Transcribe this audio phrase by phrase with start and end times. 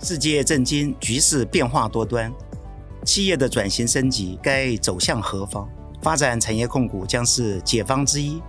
[0.00, 2.32] 世界震惊局势变化多端，
[3.04, 5.68] 企业的转型升级该走向何方？
[6.00, 8.40] 发展产业控股将是解方之一。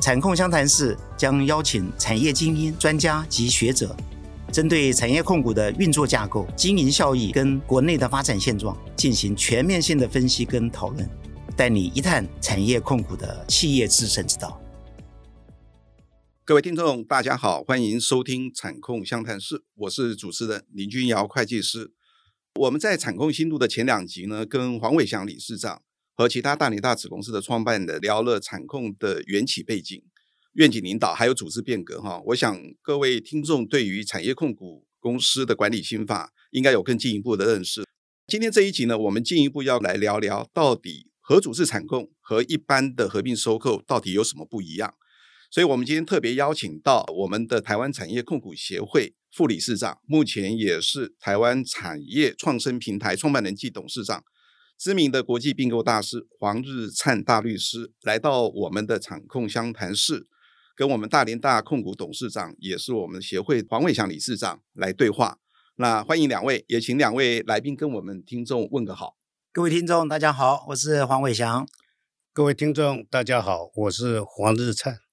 [0.00, 3.96] 产控相谈室将邀请产业精英、专家及学者，
[4.52, 11.08] 针对产业控股的运作架构、经营效益跟国内的发展现状进行全面性的分析跟讨论，
[11.56, 14.60] 带你一探产业控股的企业制胜之道。
[16.46, 21.90] 各位听众，大家好，欢迎收听产控相谈室，我是主持人林君尧会计师。
[22.60, 25.80] 我们在产控新路的前两集呢，跟黄伟祥理事长
[26.14, 29.98] 和其他大连大子公司的创办人聊了产控的缘起背景、
[30.52, 31.98] 愿景领导，还有组织变革。
[32.02, 37.86] 哈，我想各位听众对于产业控股公司的管理心法应该有更进一步的认识。
[38.26, 44.92] 今天这一集呢，我们进一步要来聊聊，到底合组织产控和一般的合并收购到底有什么不一样？
[45.54, 54.24] 所以，我们今天特别邀请到我们的台湾产业控股协会副理事长，目前也是台湾产业创生平台创办人暨董事长，
[54.76, 60.26] 知名的国际并购大师黄日灿大律师，来到我们的场控相谈室，
[60.74, 65.38] 跟我们大连大控股董事长，也是我们协会黄伟祥理事长来对话。
[65.76, 69.14] 那欢迎两位，也请两位来宾跟我们听众问个好。
[69.52, 71.64] 各位听众，大家好，我是黄伟祥。
[72.32, 75.03] 各位听众，大家好，我是黄日灿。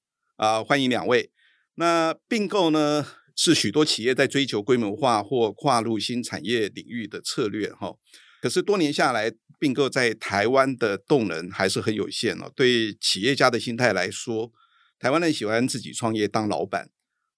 [0.41, 1.29] 啊、欢迎两位。
[1.75, 7.93] 那并购呢，是许多企业在追求规模化或跨入新产业领域的策略哈。
[8.41, 12.51] 可是多年下来，并购在台湾的动能还是很有限哦。
[12.55, 14.51] 对企业家的心态来说，
[14.97, 16.89] 台湾人喜欢自己创业当老板。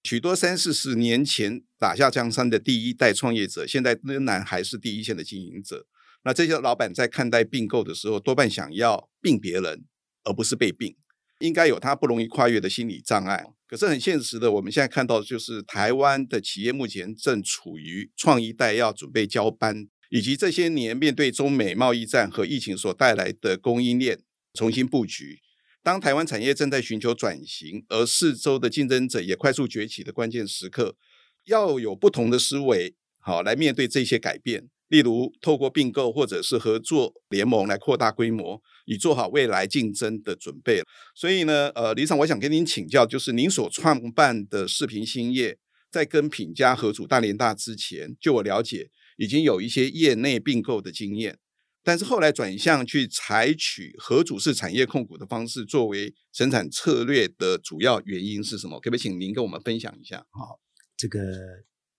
[0.03, 5.85] 许多三四十年前打下江山的第一代创业者，现在仍然还是第一线的经营者。
[6.23, 9.83] 那这些老板在看待并购的时候，多半想要并别人，
[10.23, 10.95] 而不是被并。
[11.43, 24.21] 应该有他不容易跨越的心理障碍，可是很现实的，我们现在看到就是台湾的企业目前正处于创一代要准备交班，以及这些年面对中美贸易战和疫情所带来的供应链
[24.53, 25.41] 重新布局。
[25.83, 30.95] 当台湾产业正在寻求转型，而四周的竞争者也快速崛起的关键时刻，
[31.43, 34.69] 要有不同的思维，好来面对这些改变。
[34.93, 40.83] 例如，透过并购或者是合作联盟来扩大规模，以做好未来竞争的准备。
[41.15, 45.57] 所以呢，呃，理事长，我想跟您请教，就是您所创办的视频兴业，
[45.91, 51.39] 在跟品佳合组大联大之前，就我了解，已经有一些业内并购的经验，
[51.83, 58.79] 但是后来转向去采取合组式产业控股的方式作为生产策略的主要原因是什么？
[58.79, 60.23] 可不可以请您跟我们分享一下？
[60.29, 60.59] 好，
[60.95, 61.19] 这个。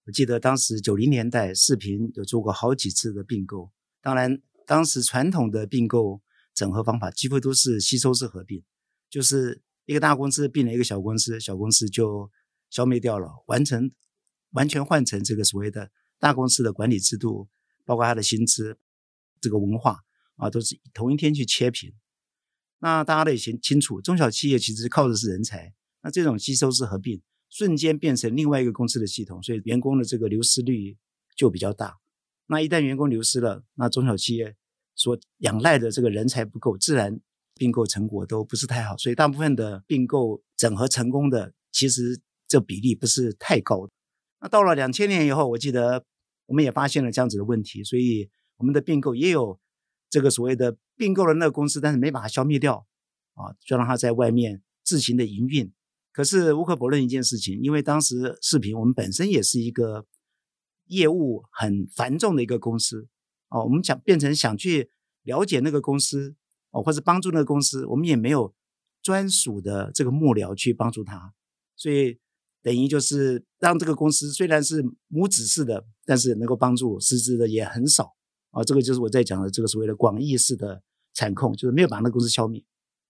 [0.06, 3.72] 我记得当时九零年代，视频有做过好几次的并购。
[4.02, 6.20] 当然，当时传统的并购
[6.54, 8.62] 整合方法几乎都是吸收式合并，
[9.08, 12.30] 就是一个大公司并了一个小公司，小公司就
[12.68, 13.90] 消灭掉了，完成
[14.50, 17.48] 完全换成这个所谓的大公司的管理制度，
[17.86, 18.76] 包括它的薪资、
[19.40, 20.00] 这个文化
[20.36, 21.94] 啊，都是同一天去切平。
[22.80, 25.72] 那大家都也清清楚，中小企业其实靠的是人才，
[26.02, 27.22] 那这种吸收式合并。
[27.54, 30.96] 瞬间变成另外一个公司的系统，所以员工的这个流失率
[31.36, 31.98] 就比较大。
[32.48, 34.56] 那一旦员工流失了，那中小企业
[34.96, 37.20] 所仰赖的这个人才不够，自然
[37.54, 38.96] 并购成果都不是太好。
[38.96, 43.88] 所以大部分的并购整合成功的，其实这比例不是太高。
[44.40, 46.04] 那到了两千年以后，我记得
[46.46, 49.60] 我们也发现了这样子的问题，所以我们的并购也有
[50.10, 52.84] 这个所谓的并购了那个公司，但是没把它消灭掉
[53.34, 55.72] 啊，就让它在外面自行的营运。
[56.14, 60.06] 可是无可否认一件事情，因为当时视频我们本身也是一个
[60.86, 63.08] 业务很繁重的一个公司
[63.48, 64.90] 哦，我们想变成想去
[65.24, 66.36] 了解那个公司
[66.70, 68.54] 哦，或者帮助那个公司，我们也没有
[69.02, 71.34] 专属的这个幕僚去帮助他，
[71.74, 72.20] 所以
[72.62, 78.14] 等于就是让这个公司虽然是母子式的，但是能够帮助实质的也很少
[78.52, 78.62] 啊。
[78.62, 80.80] 这个就是我在讲的这个所谓的广义式的
[81.12, 82.64] 产控，就是没有把那个公司消灭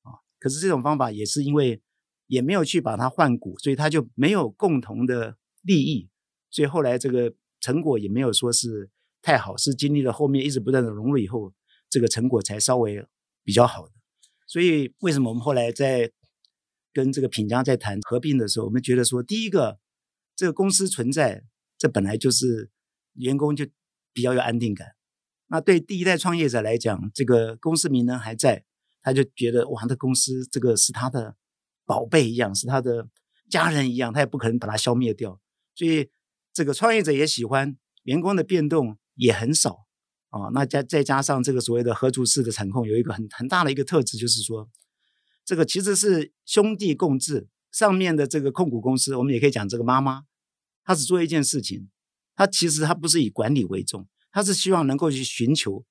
[0.04, 0.24] 啊。
[0.40, 1.82] 可是这种方法也是因为。
[2.26, 6.08] 也没有去把它换股，所以他就没有共同的利益，
[6.50, 8.90] 所以后来这个成果也没有说是
[9.20, 11.52] 太好，是经历了后面一直不断的融入以后，
[11.90, 13.06] 这个成果才稍微
[13.42, 13.92] 比较好的。
[14.46, 16.10] 所以为什么我们后来在
[16.92, 19.78] 跟这个品佳在谈合并的时候，我们觉得说，第一个
[20.34, 21.44] 这个公司存在，
[21.76, 22.70] 这本来就是
[23.14, 23.66] 员工就
[24.12, 24.94] 比较有安定感。
[25.48, 28.64] 那对第一代创业者来讲，这个公司名人还在，
[29.02, 31.36] 他就觉得哇，这公司这个是他的。
[31.84, 33.08] 宝贝一样，是他的
[33.48, 35.40] 家人一样，他也不可能把它消灭掉。
[35.74, 36.08] 所以
[36.52, 39.86] 这个创业者也喜欢，员工的变动也很少
[40.30, 40.48] 啊。
[40.52, 44.68] 那加再加上这个所谓的合组式的产控，有一个很很大的一个特质，就是说
[45.44, 47.48] 这个其实是兄弟共治。
[47.72, 50.22] 上面的这个控股公司，我们也可以讲这个妈妈，
[50.84, 51.88] 她只做一件事情，
[52.36, 55.84] 他其实他不是以管理为重，他是希望能够去寻求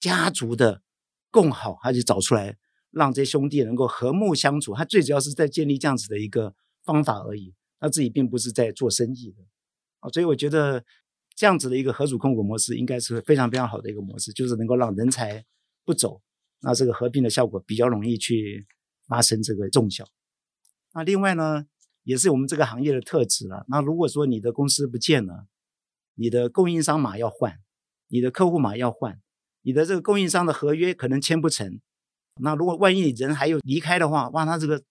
[0.00, 0.80] 家族的
[1.30, 2.56] 共好，他就找出来
[2.90, 4.74] 让这兄弟能够和睦相处。
[4.74, 6.54] 他最主要是在建立这样子的一个
[6.84, 9.42] 方法而已，他自己并不是在做生意的
[10.00, 10.08] 啊。
[10.10, 10.84] 所以我觉得
[11.34, 15.44] 这样子的一个合组控股模式应该是非常非常好的一个模式，就是能够让人才
[15.84, 16.20] 不走，
[16.60, 18.66] 那这个合并的效果比较容易去
[19.06, 20.04] 发生这个重效。
[20.92, 21.66] 那另外呢，
[22.02, 23.64] 也是我们这个行业的特质了。
[23.68, 25.46] 那如果说你的公司不见了，
[26.14, 27.60] 你的供应商码要换，
[28.08, 29.20] 你的客户码要换，
[29.62, 31.80] 你的这个供应商的合约可能签不成。
[32.38, 34.82] 那如果万一你人还有离开的话，哇，那这个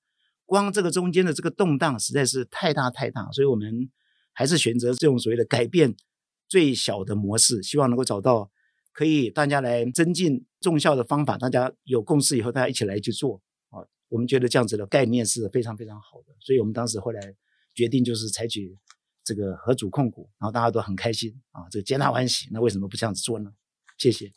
[0.46, 3.32] 光这个中间的这个动荡实在是太大太大。
[3.32, 3.90] 所以我们
[4.34, 5.96] 还是选择这种所谓的改变
[6.48, 8.52] 最小的模式，希望能够找到
[8.92, 11.38] 可以大家来增进综效的方法。
[11.38, 13.80] 大家有共识以后，大家一起来去做啊。
[14.10, 17.20] 我们觉得这样子的概念是非常非常好的，所以我们当时后来
[17.74, 18.78] 决定就是采取。
[19.22, 22.50] 这个合组控股，然后大家都很开心啊，这个皆大欢喜。
[22.52, 23.52] 那为什么不这样子做呢？
[23.96, 24.32] 谢谢。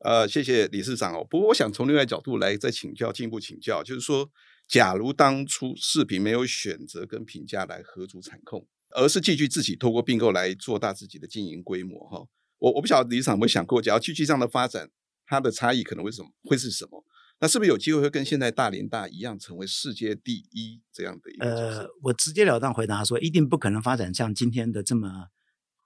[0.00, 1.26] 呃，谢谢理事长哦。
[1.28, 4.30] 不过我想从另外角度来再请教，进一步请教，就是说，
[4.68, 12.24] 假如当初世平没有选择跟品佳来合组产控，而是继续自己透过并购来做大自己的经营规模哈，
[12.58, 14.88] 我我不晓得理事长有没有想过，假如继续这样的发展，
[15.26, 16.28] 它的差异可能会什么？
[16.44, 17.04] 会是什么？
[17.40, 21.46] 那是不是有机会会跟现在大连大一样，成为世界第一这样的一个？
[21.46, 25.28] 呃，我直截了当回答说，一定不可能发展像今天的这么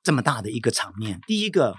[0.03, 1.20] 这么大的一个场面。
[1.26, 1.75] 第一个，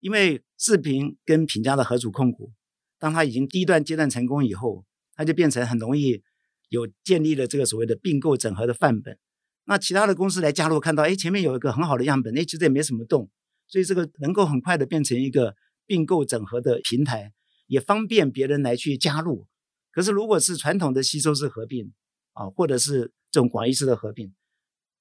[0.00, 2.52] 因为世平跟品佳的合组控股，
[2.98, 4.84] 当它已经第一段阶段成功以后，
[5.14, 6.22] 它就变成很容易
[6.68, 9.18] 有建立了这个所谓的并购整合的范本。
[9.64, 13.30] 那其他的公司来加入，看到哎前面有一个很好的样本，哎其实也没什么动，
[13.66, 15.54] 所以这个能够很快的变成一个
[15.86, 17.32] 并购整合的平台。
[17.66, 19.46] 也方便别人来去加入，
[19.92, 21.92] 可是如果是传统的吸收式合并
[22.32, 24.34] 啊，或者是这种广义式的合并，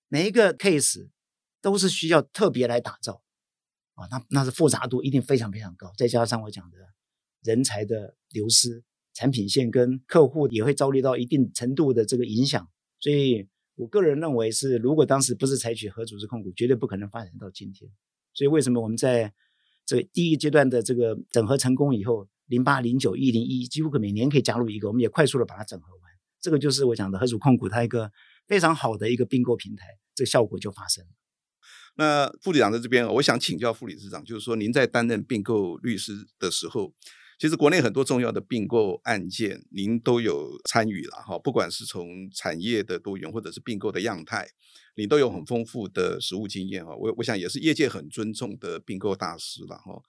[0.09, 1.07] 每一个 case
[1.61, 3.21] 都是需要特别来打造
[3.97, 6.77] 啊，那那是复杂度一定非常非常高，再加上我讲的
[7.41, 8.83] 人才的流失，
[9.13, 17.91] 产品线跟客户也会遭遇到一定程度的这个影响，所以我个人认为是，如果当时不是采取合组织控股，绝对不可能发展到今天。
[18.33, 19.33] 所以为什么我们在
[19.85, 26.01] 这第一阶段的这个整合成功以后，零八、零九、一零一，几乎可每年可以加入一个，我们也快速的把它整合完。
[26.39, 28.11] 这个就是我讲的合组控股，它一个
[28.47, 31.09] 非常好的一个并购平台，这个效果就发生了。
[31.97, 36.93] 那副理长在这边，我想请教副理事长，就是说您在担任并购律师的时候，
[37.39, 41.37] 其实国内很多重要的并购案件，您都有参与了哈。
[41.39, 44.47] 不管是从产业的多元，或者是并购的样态，
[44.95, 46.95] 你都有很丰富的实务经验哈。
[46.95, 50.01] 我我想也是业界很尊重的并购大师了哈。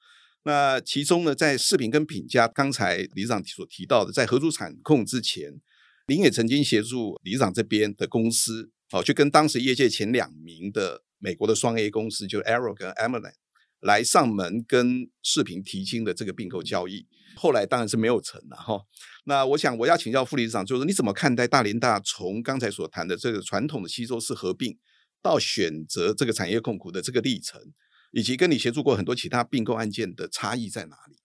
[0.45, 5.61] 那其中呢，在视频跟品佳，刚才理事长所提到的，在合租产控之前，
[6.07, 13.33] 您也曾经协助理事长这边的公司，哦，去跟当时业界前两名的美国的双 A 公司，就 Arrow 跟 Emerald
[13.81, 17.07] 来上门跟视频提亲的这个并购交易，
[17.37, 18.83] 后来当然是没有成了哈。
[19.25, 24.79] 那我想我要请教副理事长，就是你怎么看待大联大从刚才所谈的这个传统的吸收式合并，
[25.23, 27.73] 到选择这个产业控股的这个历程？
[28.11, 31.19] 以及跟你协助过很多其他并购案件的差异在哪里？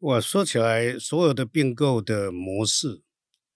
[0.00, 3.02] 我说起来，所有的并购的模式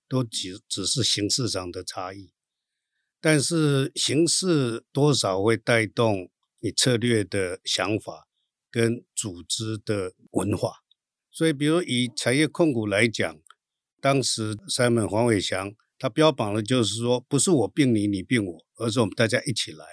[0.08, 2.30] 都只只是形式上的差异，
[3.24, 8.28] 但是形式多少会带动你策略的想法
[8.70, 10.82] 跟组织的文化。
[11.30, 13.40] 所以，比如以产业控股来讲，
[13.98, 19.86] 当时 Simon 黄伟翔他标榜的就是说，不是我并你，你并我，而是我们大家一起来，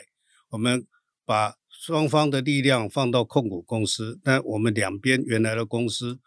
[0.50, 0.86] 我们
[1.24, 1.56] 把。
[1.84, 6.20] 双方的力量放到控股公司，那我们两边原来的公司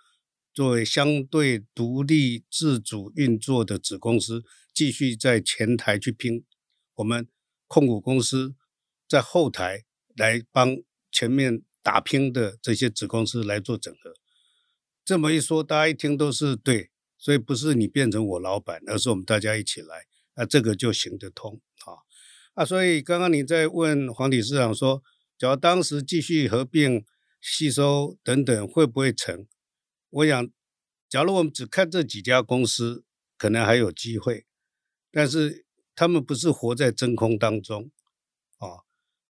[0.53, 4.43] 作为相对独立自主运作的子公司，
[4.75, 6.45] 继续在前台去拼，
[6.95, 7.29] 我们
[7.67, 8.55] 控股公司
[9.09, 9.85] 在后台
[10.17, 10.77] 来帮
[11.11, 14.15] 前面打拼的这些子公司来做整合。
[15.05, 22.03] 这么一说，大家一听都是对，所以不是你变成我老板，而是我们大家一起来，那这个就行得通啊。
[22.55, 25.03] 啊，所以刚刚你在问黄理事长说。
[25.37, 27.05] 只要当时继续合并、
[27.41, 29.49] 吸收等等，会不会成？
[30.09, 30.49] 我想，
[31.09, 33.05] 假如我们只看这几家公司，
[33.37, 34.47] 可能还有机会。
[35.11, 35.64] 但是
[35.95, 37.91] 他们不是活在真空当中
[38.59, 38.85] 啊！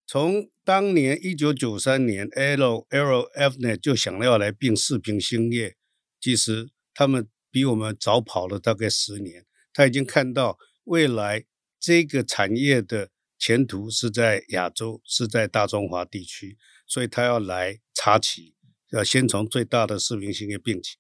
[0.07, 5.77] 从当年一九九三年，Arrow Arrow Avnet 就想要来并世平兴业，
[6.21, 9.47] 其实他们比我们早跑了大概十年。
[9.73, 11.45] 他已经看到未来
[11.79, 13.11] 这个产业的。
[13.37, 16.57] 前途是在亚洲，是在大中华地区，
[16.87, 18.55] 所以他要来插旗，
[18.91, 20.97] 要先从最大的世平兴业并起。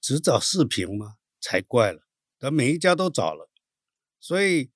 [0.00, 1.14] 只找世平吗？
[1.40, 2.06] 才怪了，
[2.38, 3.50] 他每一家都找了。
[4.22, 4.70] 所以，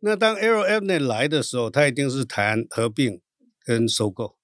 [0.00, 3.20] 那当 a r r o m n e t 来的时候，他一定是谈合并，
[3.64, 4.36] 跟收购，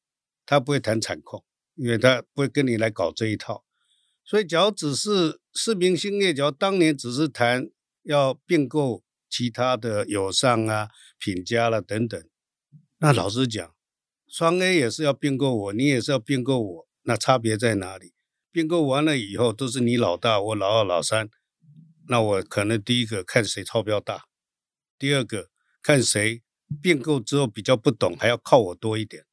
[0.47, 3.64] 他不会谈产控，因为他不会跟你来搞这一套。
[4.25, 7.68] 所以，只要只是世平兴业，只要当年只是谈
[8.04, 12.23] 要并购其他的友尚啊、品佳了等等，
[12.99, 13.75] 那老实讲，
[14.28, 18.14] 双 A 也是要并购我，你也是要并购我，那差别在哪里？
[18.52, 21.28] 并购完了以后，都是你老大，我老二、老三，
[22.09, 24.27] 那我可能第一个看谁钞票大，
[24.98, 25.50] 第二个
[25.82, 26.42] 看谁
[26.82, 29.24] 并购之后比较不懂，还要靠我多一点，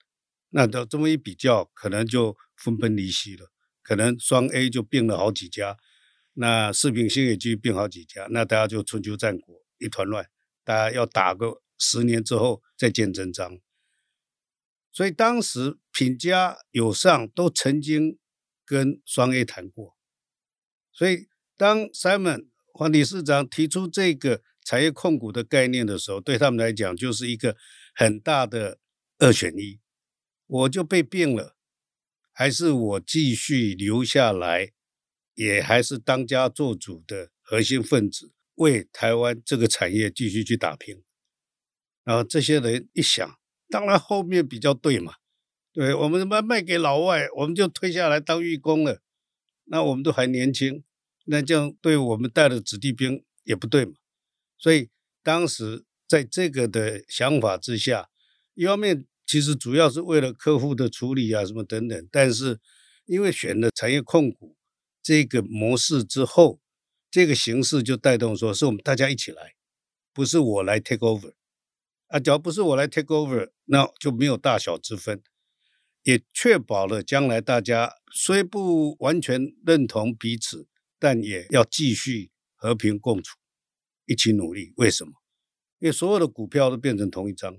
[0.49, 3.51] 那到这么一比较，可能就分崩离析了。
[3.81, 5.77] 可能双 A 就并了好几家，
[6.33, 10.27] 那四平兴业继续并好几家，那大家就春秋战国一团乱，
[10.63, 13.59] 大家要打个十年之后再见真章。
[14.91, 18.17] 所以当时品佳、友尚都曾经
[18.65, 19.95] 跟双 A 谈过，
[20.91, 27.55] 所以当 Simon 黄理事长提出这个产业控股的概念的时候，对他们来讲就是一个
[27.95, 28.79] 很大的
[29.19, 29.79] 二选一，
[30.47, 31.55] 我就被并了。
[32.33, 34.73] 还是我继续留下来，
[35.35, 41.01] 也还是当家做主的核心分子，为台湾这个产业继续去打拼。
[42.03, 45.13] 然后这些人一想，当然后面比较对嘛，
[45.71, 49.01] 对，我们卖卖给老外，我们就退下来当义工了。
[49.67, 50.83] 那我们都还年轻，
[51.25, 53.93] 那这样对我们带的子弟兵也不对嘛。
[54.57, 54.89] 所以
[55.23, 58.09] 当时在这个的想法之下，
[58.53, 59.05] 一方面。
[59.27, 62.07] 其实主要是为了客户的处理啊，什么等等。
[62.11, 62.59] 但是
[63.05, 64.55] 因为选了产业控股
[65.01, 66.61] 这个模式之后，
[67.09, 69.55] 这个形式就带动说是我们大家一起来，
[70.13, 71.33] 不是我来 take over
[72.05, 72.19] 啊。
[72.19, 75.23] 只要不是我来 take over，那就没有大小之分，
[76.03, 80.67] 也确保了将来大家虽不完全认同彼此，
[80.99, 83.39] 但也要继续和平共处，
[84.05, 84.73] 一起努力。
[84.77, 85.11] 为什么？
[85.79, 87.57] 因为所有的股票都变成同一张。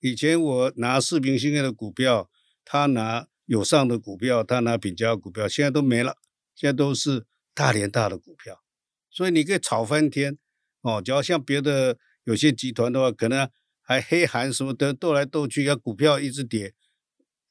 [0.00, 2.30] 以前我拿四平兴业的股票，
[2.64, 6.16] 他拿友尚的股票，他拿品佳股票，现在都没了，
[6.54, 8.62] 现在都是大连大的股票，
[9.10, 10.38] 所以你可以炒翻天
[10.80, 11.02] 哦。
[11.02, 13.50] 只要像别的有些集团的话，可能
[13.82, 16.74] 还黑韩什么的斗来斗去，要股票一直跌，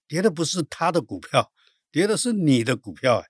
[0.07, 1.51] 跌的不是他的股票，
[1.91, 3.23] 跌的是你的股票。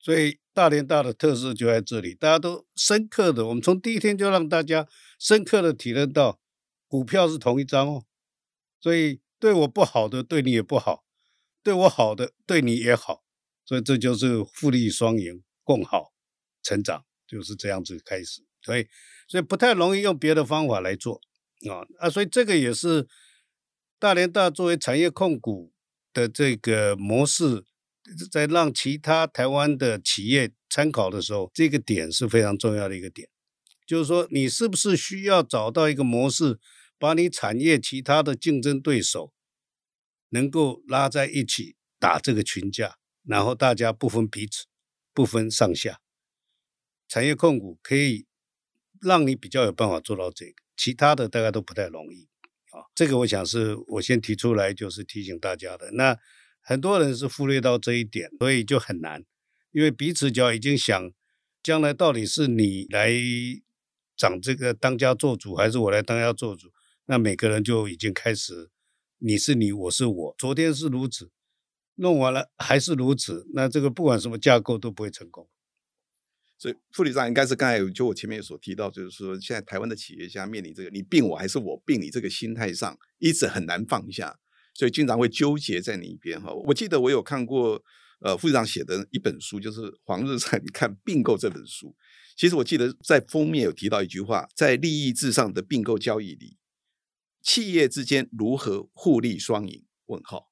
[0.00, 4.88] 所以大连大的特色就在这里，大家都深刻的，我们从第一天就让大家
[5.18, 6.40] 深刻的体认到，
[6.88, 8.04] 股票是同一张哦。
[8.80, 11.04] 所以对我不好的，对你也不好；
[11.62, 13.24] 对我好的，对你也好。
[13.64, 16.12] 所以这就是互利双赢，共好
[16.62, 18.42] 成长，就是这样子开始。
[18.62, 18.88] 所以，
[19.28, 21.20] 所以不太容易用别的方法来做
[21.70, 22.10] 啊啊！
[22.10, 23.06] 所以这个也是
[23.98, 25.72] 大连大作为产业控股
[26.12, 27.64] 的这个模式，
[28.30, 33.28] 在让其他台湾的企业参考的时候，这个点是非常重要的一个点。
[33.86, 36.58] 就是说，你是不是需要找到一个模式？
[36.98, 39.32] 把你产业其他的竞争对手
[40.28, 44.66] 能够拉在一起打这个群架，然后大家不分彼此，
[45.14, 45.98] 不分上下，
[47.08, 48.26] 产业控股可以
[49.00, 52.28] 让你比较有办法做到这个，其他的大概都不太容易
[52.72, 52.84] 啊。
[52.94, 55.90] 这个我想是我先提出来，就是提醒大家的。
[55.92, 56.14] 那
[56.60, 59.24] 很多人是忽略到这一点，所以就很难，
[59.72, 61.12] 因为彼此就已经想
[61.62, 63.10] 将来到底是你来
[64.16, 66.70] 掌这个当家做主，还是我来当家做主。
[67.06, 68.70] 那每个人就已经开始，
[69.18, 70.34] 你是你，我是我。
[70.38, 71.30] 昨天是如此，
[71.96, 73.46] 弄完了还是如此。
[73.54, 75.48] 那这个不管什么架构都不会成功。
[76.56, 84.38] 所以副理事长应该是刚才就我前面所提到，就是说现在台湾的企业家面临这个你病我还是我病你这个心态上，一直很难放下，
[84.80, 86.50] 所以经常会纠结在那一边哈。
[86.54, 87.84] 我记得我有看过
[88.20, 91.94] 呃副理事长写的一本书，就是黄日在你看并购这本书。
[92.34, 96.56] 其实我记得在封面有提到一句话，在利益至上的并购交易里。
[97.42, 99.84] 企业之间如何互利双赢？
[100.06, 100.46] 问号。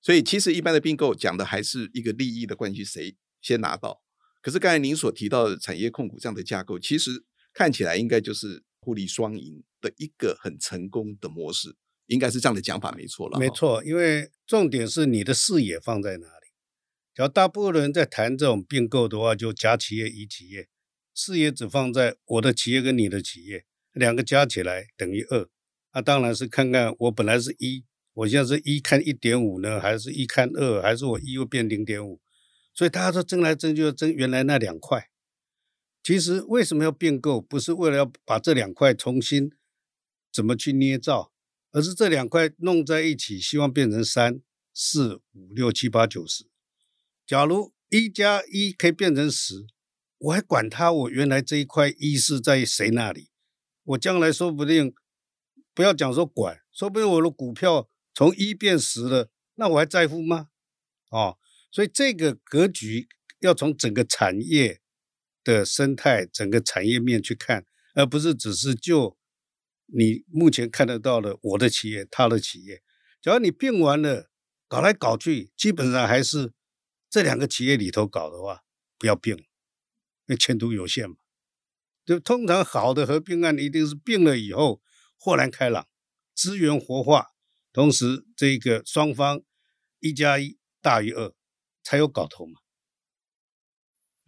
[0.00, 4.00] 所以其实一般的并购讲的还是一个利益的关系，谁先拿到？
[4.40, 11.74] 可是刚才您所提到的产业控股这样的架构，其实看起来应该就是互利双赢的一个很成功的模式，
[12.08, 13.38] 应该是这样的讲法没错了。
[13.38, 16.48] 没错，因为重点是你的视野放在哪里。
[17.14, 20.68] 只要大部分人在谈这种并购的话，就甲企业、乙企业，
[21.14, 25.48] 视野只放在我的企业跟你的企业，两个加起来等于二。
[25.92, 27.84] 那、啊、当然是看看我本来是一，
[28.14, 32.20] 我现在是一看一点五呢，还是一看二，还是我一又变零点五？
[32.72, 35.08] 所以大家都争来争去，就争原来那两块。
[36.04, 37.40] 其实为什么要并购？
[37.40, 39.50] 不是为了要把这两块重新
[40.32, 41.32] 怎么去捏造，
[41.70, 44.40] 而是这两块弄在一起，希望变成三、
[44.72, 46.46] 四、五、六、七、八、九、十。
[47.26, 49.66] 假如一加一可以变成十，
[50.18, 53.30] 我还管他我原来这一块一是在谁那里？
[53.84, 54.94] 我将来说不定。
[55.74, 60.48] 不要讲说管，说不定我的股票从一变十了，那我还在乎吗？
[61.10, 61.38] 哦，
[61.70, 63.06] 所以这个格局
[63.38, 64.80] 要从整个产业
[65.44, 69.16] 的生态、整个产业面去看，而不是只是就
[69.90, 72.82] 你目前看得到的我的企业、他的企业。
[73.20, 74.30] 只要你并完了，
[74.68, 76.52] 搞来搞去，基本上还是
[77.10, 78.62] 这两个企业里头搞的话，
[78.98, 79.44] 不要并，因
[80.26, 81.16] 为前途有限嘛。
[82.04, 84.80] 就通常好的合并案一定是并了以后
[85.18, 85.86] 豁然开朗，
[86.34, 87.28] 资源活化，
[87.72, 89.42] 同时这个双方
[90.00, 91.34] 一加一大于二，
[91.82, 92.60] 才有搞头嘛。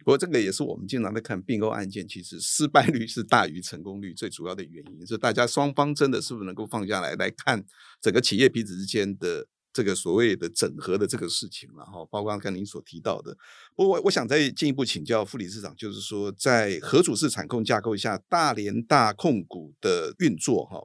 [0.03, 7.63] 不过这个也是我们经常在看并购案件，其实失败率是大于成功率，最主要的原因是大家双方真的是不是能够放下来来看
[8.01, 12.03] 整个企业彼此之间的这个所谓的整合的这个事情了哈。
[12.09, 13.37] 包括刚刚您所提到的，
[13.75, 20.81] 我我我想再进一步请教副理事长，就是说在合组式产控架构下，大连大控股的运作哈，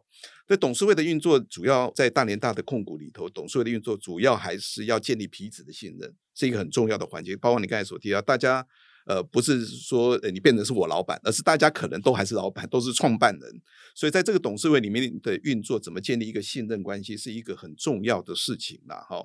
[0.49, 7.37] 那董事会的运作主要在大连大的控股里头，董事会的运作主要还是要建立彼此的信任，是一个很重要的环节。
[7.37, 8.67] 包括你刚才所提到，大家。
[9.07, 13.63] 呃，不是说呃你变成是我老板，而是大家可能都还是老板，都是创办人，
[13.95, 18.97] 所以在这个董事会里面的运作，怎么建立一个信任关系，是一个很重要的事情啦。
[19.09, 19.25] 哈，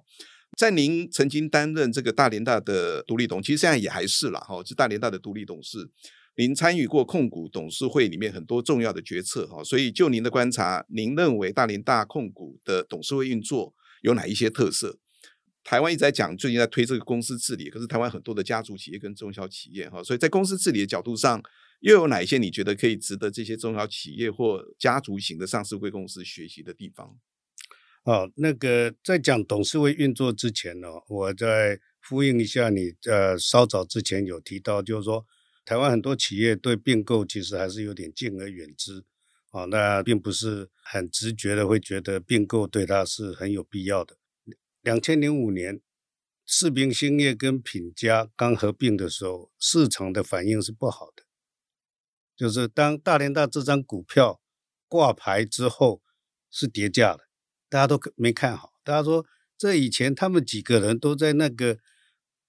[0.57, 4.39] 在您曾经担任这个大连大的独立董，其实现在也还是啦。
[4.41, 5.89] 哈，是大连大的独立董事，
[6.38, 13.73] 您参与过控股董事会里面很多重要的决策哈，所以就您的观察，您认为大连大控股的董事会运作
[14.03, 15.00] 有哪一些特色？
[15.63, 21.41] 台湾一直在讲，最近在推这个公司治理，可是台湾很多的家族企业跟中小企业哈，所以在公司治理的角度上，
[21.82, 27.15] 又有哪一些你觉得可以值得这些中小企业或家族型的上市柜公司学习的地方？
[28.03, 35.24] 哦，那个在讲董事会运作之前呢，我在呼应一下你呃稍早之前有提到，就是说
[35.63, 39.03] 台湾很多企业对并购其实还是有点敬而远之
[39.51, 44.17] 啊，那并不是很直觉的会觉得并购对它是很有必要的。
[44.82, 45.80] 两千零五年，
[46.44, 51.24] 四平兴业跟品佳刚合并的时候，市场的反应是不好的。
[52.36, 54.41] 就是当大联大这张股票
[54.88, 56.02] 挂牌之后，
[56.50, 57.20] 是跌价的，
[57.70, 58.74] 大家都没看好。
[58.84, 59.24] 大家说，
[59.56, 61.78] 这以前他们几个人都在那个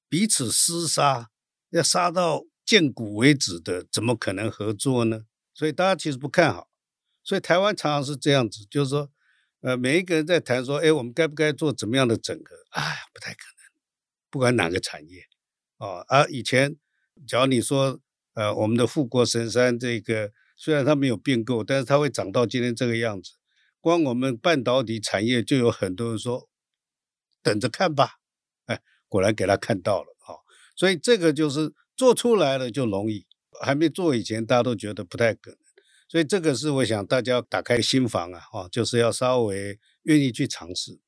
[0.09, 1.29] 彼此厮杀，
[1.69, 5.27] 要杀到见骨为止的，怎么可能合作呢？
[5.53, 6.71] 所以大家其实不看好。
[7.23, 9.11] 所以台湾常常是这样子，就是说。
[9.63, 12.57] 呃，每一个人在谈说，哎，我们该不该做怎么样的整合？
[12.71, 13.71] 哎，不太可能，
[14.29, 15.25] 不管哪个产业，
[15.79, 16.77] 哦，啊、以前，
[17.29, 18.01] 假如你说，
[18.35, 23.35] 呃，我们的富国神山这个，虽然它没有并购，但是它会长到今天这个样子。
[23.81, 26.49] 光我们半导体产业就有很多人说，
[27.41, 28.19] 等着看吧，
[28.67, 30.43] 哎，果然给他看到了，哦，
[30.75, 33.27] 所以这个就是做出来了就容易，
[33.61, 35.62] 还没做以前，大家都觉得不太可能。
[36.13, 41.01] 所以这个是我想大家要打开心房啊，哦，就是要稍微愿意去尝试。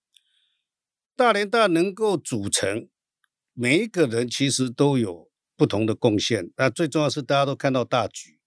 [1.14, 2.88] 大联大能够组成，
[3.52, 8.38] 每一个人其实都有不同的贡献，那最重要是大家都看到大局。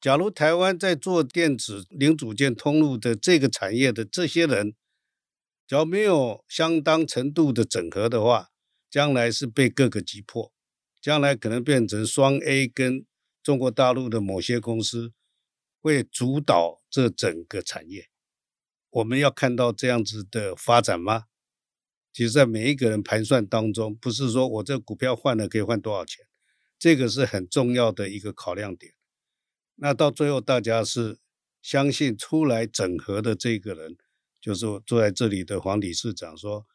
[0.00, 4.76] 假如台湾在做电子零组件通路的这个产业的这些人，
[5.66, 8.50] 只要没有相当程度的整合的话，
[8.88, 10.52] 将来是被各个击破，
[11.02, 13.04] 将来可能变成双 A 跟
[13.42, 15.12] 中国大陆的某些公司。
[15.80, 18.08] 会主导这整个产业，
[18.90, 21.24] 我们要看到这样子的发展吗？
[22.12, 26.26] 其实，在每一个人盘算当中，不是说我这股票换了可以换多少钱，
[26.78, 28.92] 这个是很重要的一个考量点。
[29.76, 31.18] 那到最后，大家是
[31.62, 33.96] 相信出来整合的这个人，
[34.40, 36.66] 就是坐在这里的黄理事长说，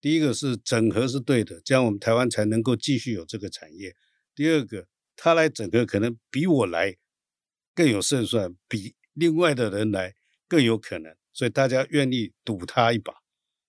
[0.00, 3.96] 第一个是整合是对的，这样我们台湾才能够继续有这个产业。
[4.36, 6.96] 第二个，他来整合可能比我来。
[7.76, 10.14] 更有胜算，比另外的人来
[10.48, 13.12] 更有可能，所以大家愿意赌他一把，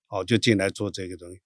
[0.05, 1.41] 好，就进来做这个东西。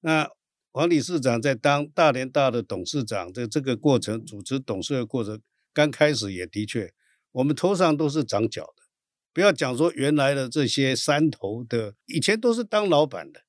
[0.00, 0.30] 那
[0.70, 5.40] 黄理事长在当大连大的董事长，在这个过程主持董事的过程，
[5.72, 6.94] 刚开始也的确，
[7.32, 8.84] 我们头上都是长角的。
[9.32, 13.40] 不要讲说原来的这些山头的，以前都是当老板的，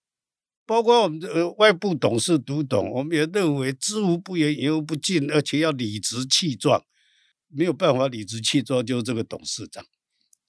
[0.66, 6.84] 包括我们的外部董事独董，我们也认为知无不言，言无不尽，而且要理直气壮。
[7.56, 9.84] 没有办法理直气壮，就是这个董事长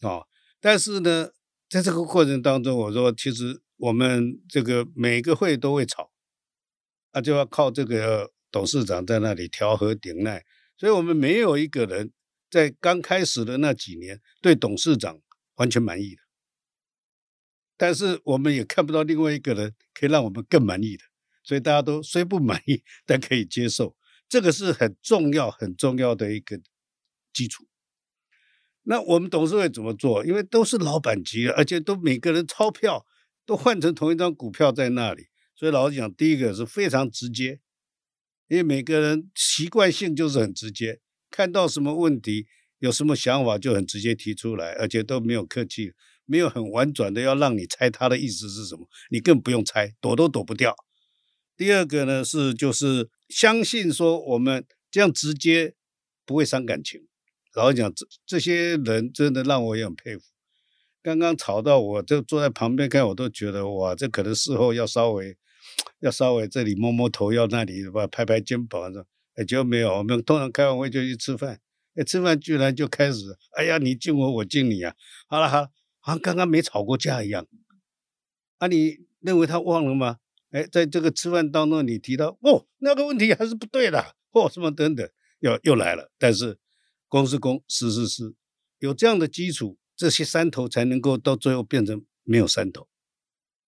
[0.01, 0.27] 啊、哦。
[0.61, 1.31] 但是呢，
[1.69, 6.11] 在这个过程当中，我说其实我们这个每个会都会吵，
[7.13, 10.45] 啊，就要靠这个董事长在那里调和顶耐。
[10.77, 12.13] 所以我们没有一个人
[12.51, 15.21] 在刚开始的那几年对董事长
[15.55, 16.23] 完全满意的，
[17.77, 21.05] 但是我们也看不到另外一个人可以让我们更满意的，
[21.45, 23.97] 所以大家都虽不满意，但可以接受。
[24.29, 26.61] 这个是很重要、很重要的一个。
[27.37, 27.67] 基础，
[28.85, 30.25] 那我们董事会怎么做？
[30.25, 33.05] 因为都是老板级的，而且都每个人钞票
[33.45, 35.27] 都换成同一张股票在那里。
[35.55, 37.61] 所以老实讲，第一个是非常直接，
[38.49, 42.47] 因为每个人习惯性就是很直接，看到什么问题，
[42.79, 45.93] 有什么想法就很直接提出来，而且都没有客气，
[46.25, 50.75] 没有很婉转的要让你猜他的意思是什么，你更不用猜，躲都躲不掉。
[51.57, 55.75] 第二个呢是就是相信说我们这样直接
[56.25, 57.07] 不会伤感情。
[57.57, 60.23] 老实讲，这这些人真的让我也很佩服。
[61.03, 65.37] 刚刚吵到我，就坐在旁边看，我都觉得哇，这可能事后要稍微。
[66.01, 69.97] 要稍微这里摸摸头，要那里吧，拍拍肩膀，说：“哎，就没有。
[69.99, 71.59] 我们通常开完会就去吃饭，
[71.95, 74.95] 哎，吃饭居然就开始，哎呀，你敬我，我敬你啊！
[75.27, 77.47] 好了好了，好像刚刚没吵过架一样。
[78.59, 80.19] 啊，你认为他忘了吗？
[80.51, 85.09] 哎，在这个吃饭当中，你提到哦，那个问题还是不对的，哦，什么等等，
[85.41, 86.13] 又又来了。
[86.19, 86.59] 但是
[87.09, 88.35] 公是公，私是私，
[88.79, 92.89] 有这样的基础，这些山头才能够到最后变成没有山头。”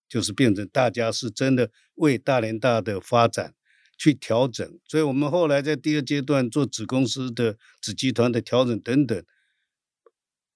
[0.08, 3.54] 就是变成大家是真的为大连大的发展
[3.98, 9.22] 去调整，所以我们后来在第二阶段做子公司的子集团的调整等等，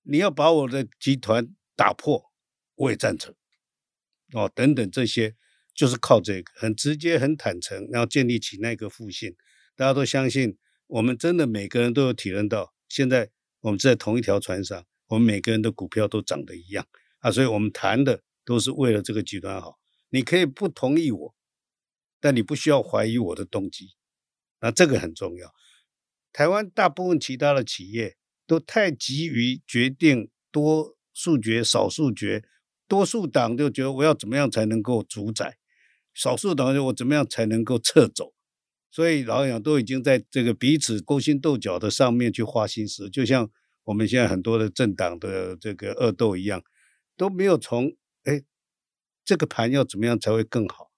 [0.05, 2.33] 你要把我的集团打破，
[2.77, 3.35] 我也赞成，
[4.33, 5.37] 哦，等等这些
[5.75, 9.37] 就是靠这个很直接、很坦诚，然后建立起那个互信，
[9.77, 10.57] 大家都相信
[10.93, 16.87] 我们真的每个人都有体认到，现在我们在同一条船上，我们每个人的股票都涨得一样
[17.21, 18.23] 啊，所以我们谈的。
[18.45, 19.79] 都是为了这个集团好，
[20.11, 21.35] 你可以不同意我，
[22.19, 23.91] 但你不需要怀疑我的动机，
[24.61, 25.55] 那这个很重要。
[26.33, 32.43] 台湾大部分其他的企业都太急于决定多数决、少数决，
[32.89, 35.57] 多数党就觉得我要怎么样才能够主宰，
[36.13, 38.35] 少数党就我怎么样才能够撤走，
[38.93, 43.51] 所以老实讲都已经在这个彼此勾心斗角的上面去花心思，就像
[43.85, 46.63] 我们现在很多的政党的这个恶斗一样，
[47.17, 47.97] 都没有从。
[48.25, 48.43] 哎，
[49.25, 50.93] 这个盘要怎么样才会更好？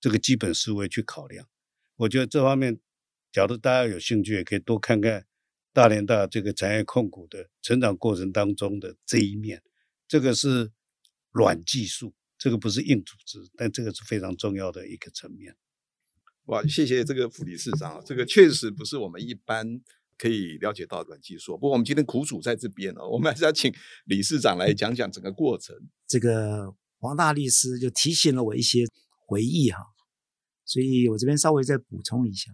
[0.00, 1.48] 这个基本思维去考量，
[1.96, 2.78] 我觉得这方面，
[3.32, 5.26] 假如大家有兴趣，也可以多看看
[5.72, 9.62] 大连大这个产业控股的成长过程当中的这一面。
[10.06, 10.70] 这个是
[11.32, 15.56] 软技术，这个不是硬组织，但这个是非常重要的一个层面。
[16.46, 19.80] 哇，谢谢这个副理事长，这个确实不是我们一般。
[20.18, 23.70] 可以了解到软技术，不过我们今天苦主在这边哦，我们还是要请
[24.06, 25.76] 理事长来讲讲整个过程。
[26.06, 28.86] 这个黄大律师就提醒了我一些
[29.26, 29.80] 回忆哈，
[30.64, 32.50] 所以我这边稍微再补充一下。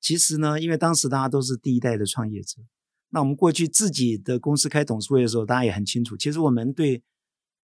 [0.00, 2.62] 其实呢，因为当时大家都是第一代的创业者，
[3.10, 7.02] 那我们过去自己的公司开董事会的时候，大家也很清楚，其实我们对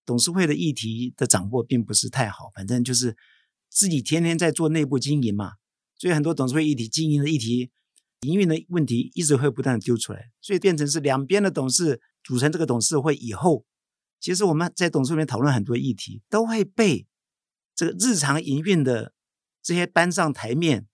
[0.05, 3.17] 董事会的议题的掌握并不是太好，反正就是
[3.69, 5.53] 自己天天在做内部经营嘛，
[5.97, 7.71] 所以很多董事会议题、经营的议题。
[8.23, 13.65] 营运的问题一直会不断的丢出来，所以变成是两边的董事组成这个董事会以后，
[14.19, 17.07] 其实我们在董事会里面讨论很多议题，都会被
[17.77, 19.13] 这个日常营运的
[19.63, 20.89] 这些搬上台面，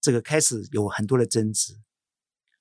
[0.00, 1.80] 这个开始有很多的争执，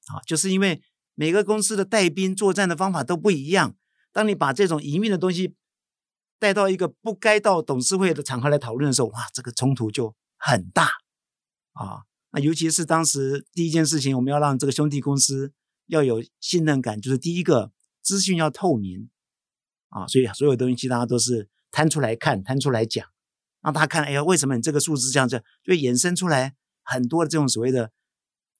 [0.08, 0.82] 啊，就是因为
[1.13, 3.76] 每个公司的带兵作战的方法都不一样，
[4.12, 5.54] 当你把这种营运的东西
[6.45, 10.84] 带到一个不该到董事会的场合来讨论的时候，哇，这个冲突就很大，
[11.73, 12.03] 啊。
[12.29, 15.51] 那尤其是当时第一件事情，我们要让这个兄弟公司
[15.88, 17.71] 要有信任感，就是第一个
[18.03, 19.10] 资讯要透明。
[19.89, 23.08] 啊，所以所有东西大家都是摊出来看，摊出来讲，
[23.63, 26.53] 让大家看，哎呀，为什么你这个数字这样子，就衍生出来
[26.84, 27.91] 很多的这种所谓的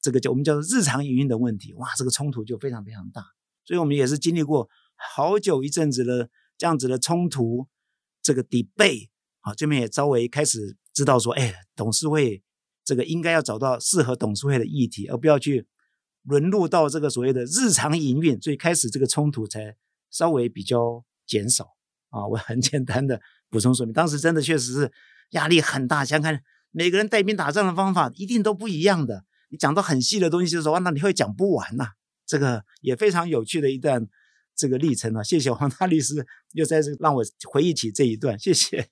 [0.02, 3.22] 这个叫我们叫做日常营运的问题，哇，这个冲突就非常非常大，
[3.64, 7.68] 所以我们也是经历过好久一阵子的这样子的冲突，
[8.26, 9.10] 这个 debate
[9.42, 12.42] 啊，这边也稍微开始知道说，哎，董事会。
[12.88, 15.66] 这个应该要找到适合董事会的议题，而不要去
[16.22, 19.76] 沦落到这个所谓的日常营运，所以开始这个冲突才
[20.12, 21.66] 稍微比较减少
[22.12, 22.28] 啊。
[22.28, 24.92] 我很简单的补充说明，当时真的确实是
[25.32, 26.06] 压力很大。
[26.06, 31.88] 想看每个人带兵打仗的方法一定都不一样的，你讲到很细的东西的时候，那你会讲不完呐、
[32.28, 34.08] 这个也非常有趣的一段
[34.56, 35.22] 这个历程啊。
[35.22, 38.90] 谢谢黄大律师又在这让我回忆起这一段，谢谢。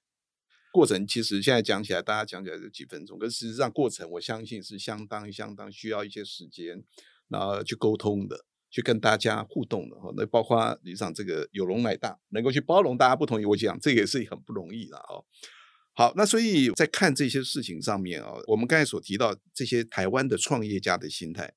[0.72, 6.84] 过程其实现在讲起来，大家讲起来就几分钟，可是事实上过程我相信是相当相当需要一些时间，
[7.28, 10.12] 然后去沟通的，去跟大家互动的哈。
[10.18, 15.24] 那包括理事长这个有容乃大，能够去包容大家不同意，我讲这也是很不容易的哦。
[15.96, 21.54] 好，那所以在看这些事情上面啊，我们刚才所提到这些台湾的创业家的心态。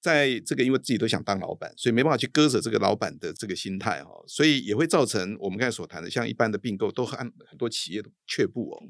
[0.00, 8.82] 在这个，因为自己都想当老板，所以没办法去割舍这个老板的这个心态哈，所以也会造成我们刚才所谈的，像一般的并购都很很多企业都却步哦。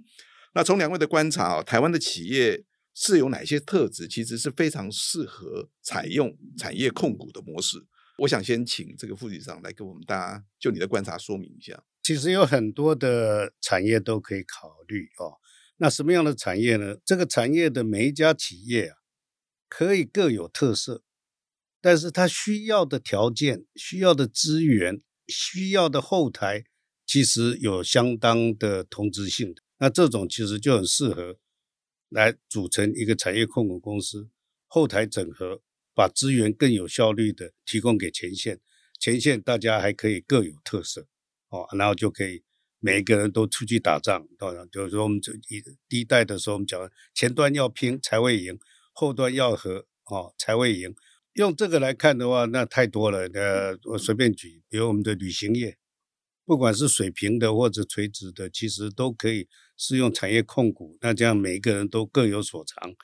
[0.55, 7.79] 那从两位的观察，台湾的企业是有哪些特质，其实是非常适合采用产业控股的模式？
[8.19, 11.81] 我想先请这个副理事长来给我们大家就你的观察说明一下。
[12.03, 15.39] 其实有很多的产业都可以考虑哦。
[15.77, 16.97] 那什么样的产业呢？
[17.05, 18.97] 这个产业的每一家企业啊，
[19.69, 21.03] 可以各有特色，
[21.81, 26.65] 但是它需要的条件、需要的资源、需要的后台，
[27.07, 29.63] 其实有相当的同质性的。
[29.79, 31.39] 那这种其实就很适合
[32.09, 34.29] 来组成一个产业控股公司，
[34.67, 35.63] 后台整合，
[35.95, 38.61] 把资源更有效率的提供给前线，
[38.99, 41.07] 前线大家还可以各有特色。
[41.51, 42.43] 哦，然后就可以
[42.79, 46.79] 每一个人都出去打仗，当然就是说我们这一第一代的时候，我们讲
[47.15, 48.59] 前端要拼才会赢，
[48.99, 50.95] 后端要和哦才会赢。
[51.35, 53.29] 用这个来看的话，那太多了。
[53.33, 55.79] 呃，我随便举，比如我们的旅行业，
[56.45, 60.99] 不管是水平的或者垂直的，其实都可以适用产业控股。
[61.01, 62.95] 那这样每一个人都各有所长，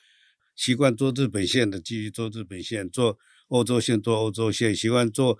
[0.55, 3.17] 习惯做日本线的继续做日本线，做。
[3.49, 5.37] 欧洲线做欧洲线，习惯做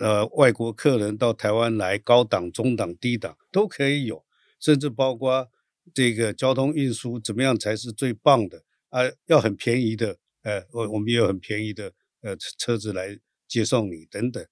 [0.00, 4.22] 呃外国客人到台湾来，高档、中档、低档都可以有，
[4.60, 5.48] 甚至包括
[5.94, 9.00] 这个交通运输怎么样才是最棒的啊？
[9.26, 14.46] 要很便宜的，呃，我我们也有很便宜的呃车子来接送你等等，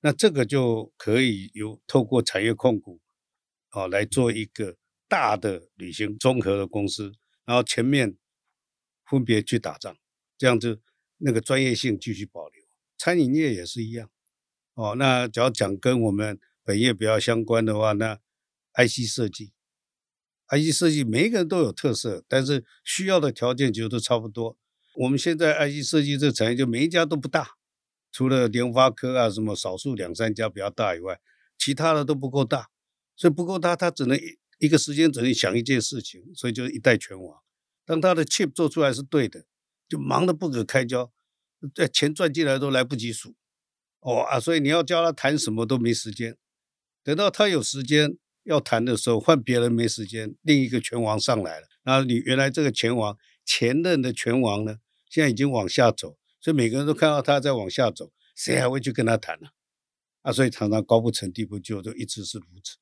[0.00, 3.00] 那这个就可以由透过产业控股
[3.70, 4.76] 啊来做一个
[5.08, 7.12] 大的旅行综合的公司，
[7.44, 8.16] 然后前面
[9.04, 9.96] 分别去打仗，
[10.38, 10.80] 这样子。
[11.24, 12.64] 那个专业性继续保留，
[12.98, 14.10] 餐饮业也是一样，
[14.74, 18.18] 哦，那只要讲跟我们本业比较相关的话，那
[18.74, 19.52] IC 设计
[20.52, 24.56] ，IC 设计每一个人都有特色，但是需要的条件其实都差不多。
[24.94, 27.52] 我们现在 IC 设计这个产业就每一家都不大，
[28.12, 31.18] 除了联发科啊什么少数两三家比较大以外，
[31.58, 32.68] 其他的都不够大，
[33.16, 34.18] 所以不够大，他只能
[34.58, 37.40] 一个时间只能想一件事情，所以就一代拳王。
[37.84, 39.46] 当他的 chip 做出来是对的。
[39.88, 41.12] 就忙得不可开交，
[41.74, 43.34] 这钱赚进来都来不及数，
[44.00, 46.38] 哦啊，所以你要叫他谈什么都没时间，
[47.04, 54.78] 等到他有时间要谈的时候，换别人没时间，另一个拳王上来了，然后你原来这个拳王前任的拳王呢，
[55.08, 59.48] 现在已经往下走，所以每个人都看到他在往下走，谁还会去跟他谈呢？
[60.22, 62.76] 啊，所以常常高不成低不就，就一直是如此，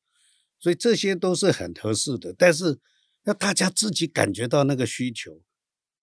[0.59, 2.79] 所以这些都是很合适的，但是
[3.25, 5.43] 要大家自己感觉到那个需求。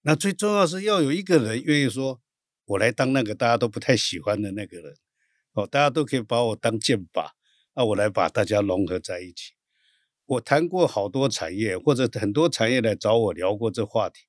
[0.02, 2.22] 那最重要是要有一个人愿意说，
[2.66, 4.96] 我来当那个大家都不太喜欢的那个人，
[5.54, 7.32] 哦，大家都可以把我当箭靶，
[7.78, 9.54] 那我来把大家融合在一起。
[10.26, 14.22] 我谈过好多产业，或者很多产业来找我聊过这话题。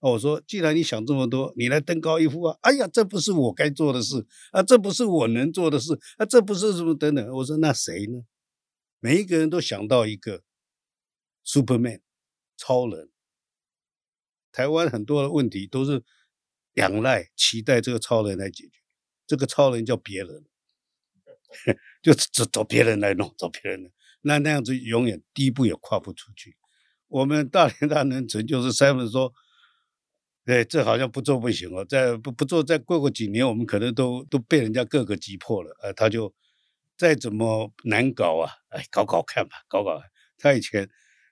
[0.00, 2.58] 哦，我说，既然你想这么多，你来登高一呼啊！
[2.60, 7.26] 哎呀，这不是我该做的事啊，这不是我能做的事啊，这不是什么等等。
[7.36, 8.20] 我说，那谁呢？
[9.00, 10.42] 每一个人都想到一个
[11.44, 12.02] Superman，
[12.58, 13.10] 超人。
[14.52, 16.04] 台湾很多的问题都是
[16.74, 18.72] 仰赖、期待这个超人来解决。
[19.26, 20.44] 这个超人叫别人，
[22.02, 23.90] 就找找别人来弄，找别人来。
[24.22, 26.56] 那那样子永远第一步也跨不出去。
[27.08, 29.32] 我们大连大能成就是 seven 说，
[30.44, 35.76] 对，这好像不做不行哦，再不不做，再过个几年，我们可能都都被人家各个击破了。
[35.82, 36.32] 呃，他就
[36.96, 40.00] 再怎么难搞啊，哎，搞搞看吧，搞搞。
[40.38, 40.88] 他以前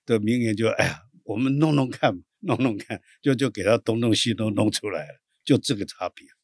[0.06, 2.22] 的名言就，哎呀，我们弄弄看。
[2.40, 6.37] 弄弄看，就就给他东弄西弄弄出来了，就这个差别。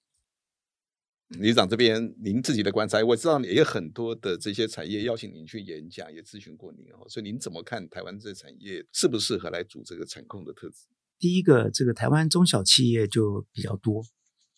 [1.38, 7.06] 理事长这边，您自己的观察，我知道也有很多的这些产业邀请您去演讲，也咨询过您哦。
[7.08, 10.86] 所以您怎么看台湾这产业适不适合来组这个产控的特质？
[11.18, 14.02] 第一个，这个台湾中小企业就比较多，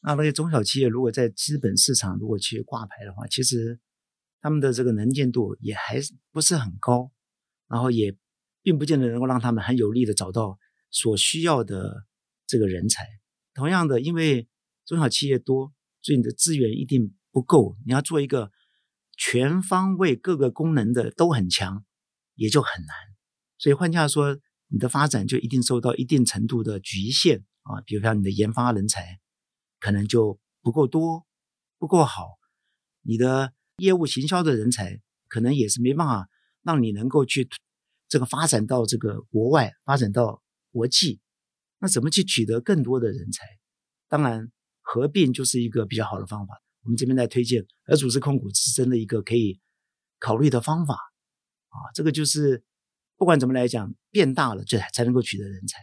[0.00, 3.78] 那那些中小企业如果在资本市场如果去挂牌的话，其实
[4.40, 6.00] 他们的这个能见度也还
[6.32, 7.10] 不是很高，
[7.68, 8.16] 然后也
[8.62, 10.58] 并不见得能够让他们很有力的找到。
[10.88, 12.06] 所需要的
[12.46, 13.04] 这个人才，
[13.52, 14.48] 同样的，因为
[14.86, 15.74] 中小企业多，
[16.06, 17.76] 所以你的资源一定不够。
[17.84, 18.52] 你要做一个
[19.16, 21.84] 全方位、各个功能的都很强，
[22.36, 22.94] 也就很难。
[23.58, 24.38] 所以换句话说，
[24.68, 27.80] 你的发展就一定受到一定程度的局限啊。
[27.84, 29.18] 比如像你的研发人才
[29.80, 31.26] 可能就不够多、
[31.78, 32.28] 不够好，
[33.02, 36.28] 你的业务行销的人才可能也是没办法
[36.62, 37.48] 让你能够去
[38.06, 40.42] 这个发展到这个国外，发展到。
[40.72, 41.20] 国际，
[41.78, 43.46] 那怎么去取得更多的人才？
[44.08, 44.52] 当然，
[44.86, 46.54] 合并就是一个比较好的方法。
[46.82, 49.60] 我们这边在推荐，而组织控股是真的一个可以
[50.18, 51.76] 考虑的方法啊。
[51.94, 52.62] 这个就是
[53.16, 55.82] 不管怎么来讲，变大了就才能够取得人才。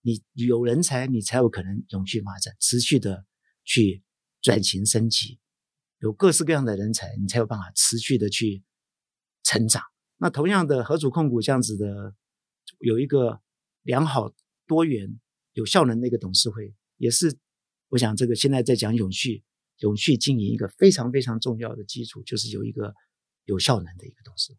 [0.00, 3.26] 你有人才，你才有可能永续发展，持续的
[3.64, 4.02] 去
[4.40, 5.38] 转型升级。
[5.98, 8.64] 有各式各样的人才，你才有办法持续的去
[9.42, 9.82] 成长。
[10.16, 12.14] 那同样的，合组控股这样子的
[12.78, 13.40] 有一个。
[13.86, 14.32] 良好、
[14.66, 15.20] 多元、
[15.52, 17.36] 有效能的一个董事会，也是
[17.94, 19.44] 我想这个现在在讲永续、
[19.78, 22.92] 永续经营一个非常非常重要的基础，就是有一个
[23.44, 24.58] 有效能的一个董事会。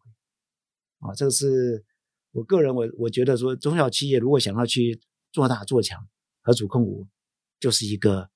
[1.00, 1.84] 啊，这个是
[2.32, 5.02] 我个人我我觉得说，中小企业如果想要去
[5.34, 6.08] 做大做强，
[6.43, 7.10] 合组控股
[7.60, 8.30] 就是一个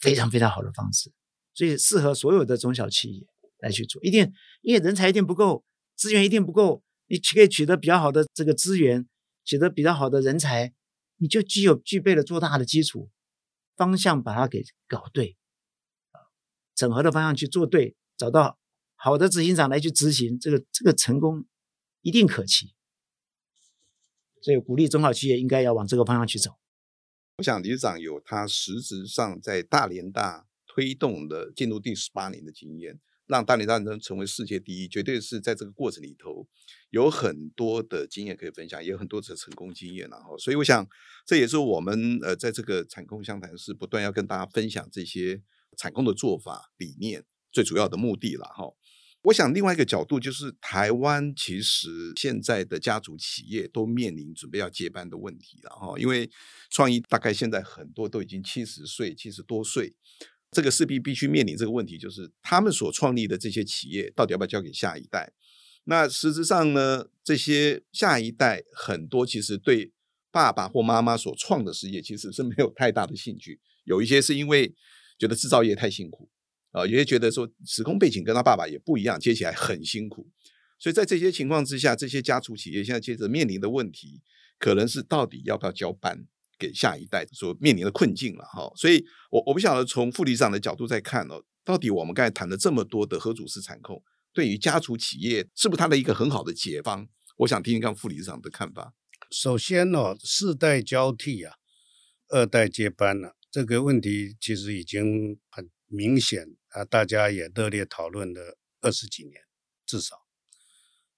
[0.00, 1.12] 非常非常好的方式，
[1.52, 3.26] 所以适合所有的中小企业
[3.58, 4.02] 来去做。
[4.02, 9.06] 一定因为人才一定不够，资源一定不够，你可以取得比较好的这个资源，
[9.44, 10.72] 取得比较好的人才，
[11.18, 13.10] 你就具有具备了做大的基础，
[13.80, 15.38] 方向把它给搞对，
[16.74, 18.58] 整合的方向去做对，找到
[18.94, 21.46] 好的执行长来去执行，这个这个成功
[22.02, 22.74] 一定可期。
[24.42, 26.58] 所以鼓励中小企业应该要往这个方向去走。
[27.38, 33.00] 我想理事长有他实质上在大连大推动的进入第十八年的经验。
[33.30, 36.48] 让大连战争成为世界第一，绝对是在这个过程里头
[36.90, 40.36] 有很多的经验可以分享，也有很多的成功经验然后。
[40.36, 40.84] 所以我想，
[41.24, 45.40] 这也是我们呃在这个产控相谈室不断要跟大家分享这些
[45.76, 48.64] 产控的做法理念最主要的目的了哈。
[49.22, 56.28] 我想另外一个角度就是，台湾其实现在的家族企业都面临准备要接班的问题了哈，因为
[56.68, 59.94] 创意大概现在很多都已经七十岁、七十多岁。
[60.50, 65.32] 这个势必必须面临这个问题，就是他们所创立的这些企业到底要不要交给下一代？
[65.84, 69.92] 那实质上呢，这些下一代很多其实对
[70.30, 74.74] 爸爸或妈妈所创的事业其实是没有太大的兴趣，有一些是因为
[75.18, 76.28] 觉得制造业太辛苦
[76.72, 80.28] 啊，有些觉得说时空背景跟他爸爸也不一样，接起来很辛苦，
[80.78, 84.20] 所以在这些情况之下，这些家族企业现在接着面临的问题，
[84.58, 86.26] 可能是到底要不要交班？
[86.60, 94.00] 给下一代所面临的困境了哈，所以我我不晓得从副理事长的角度在看哦，到底我们刚才谈了这么多的合组式产控，
[94.34, 97.08] 对于家族企业是不是它的一个很好的解方？
[97.38, 98.92] 我想听听看副理事长的看法。
[99.30, 101.54] 首先哦，世代交替啊，
[102.28, 109.40] 二代接班了，这个问题其实已经很明显啊，大家也热烈讨论了二十几年，
[109.86, 110.16] 至少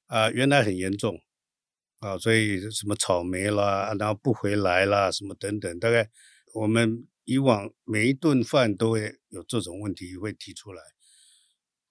[0.07, 1.19] 啊，原来很严重。
[2.03, 6.11] 啊，所以什么草莓啦，然后不回来啦，什么等等，大概
[6.53, 10.83] 我们以往每一顿饭都会有这种问题会提出来。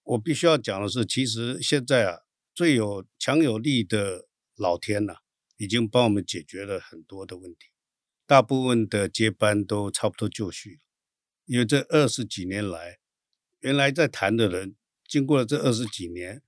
[0.04, 2.20] 我必须要讲的是，其实现在啊，
[2.54, 5.20] 最有强有力的老天呐、啊，
[5.56, 7.70] 已经帮我们解决了很多的问题，
[8.28, 10.82] 大部分的接班都差不多就绪。
[11.46, 13.00] 因为这二十几年来，
[13.62, 14.76] 原来在谈的人，
[15.08, 16.42] 经过了这二十几年，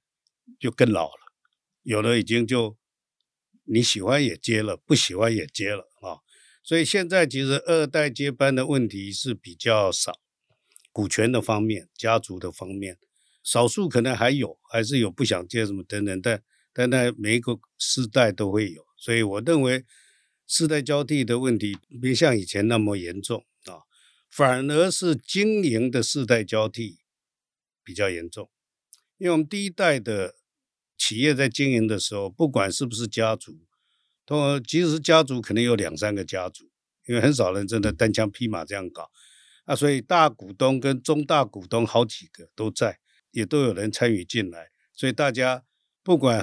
[0.59, 1.31] 就更老了，
[1.83, 2.77] 有的已经就。
[3.65, 6.19] 你喜欢也接了，不喜欢也接了啊，
[6.61, 10.19] 所以现在其实二代接班的问题是比较少，
[10.91, 12.97] 股权的方面、家族的方面，
[13.41, 19.85] 少数可能还有，还是有不想接什么等等，但但在每一个世代都会有，所以我认为
[20.45, 23.87] 世代交替的问题没像以前那么严重啊，
[24.29, 26.99] 反而是经营的世代交替
[27.83, 28.49] 比较严重，
[29.17, 30.35] 因为我们第一代的。
[31.03, 33.59] 企业在经营的时候，不管是不是家族，
[34.25, 36.71] 都即使是家族，可能有两三个家族，
[37.07, 39.11] 因为很少人真的单枪匹马这样搞。
[39.65, 42.99] 啊，所以大股东跟中大股东好几个都在，
[43.31, 45.65] 也都有人参与进来，所以大家
[46.03, 46.41] 不管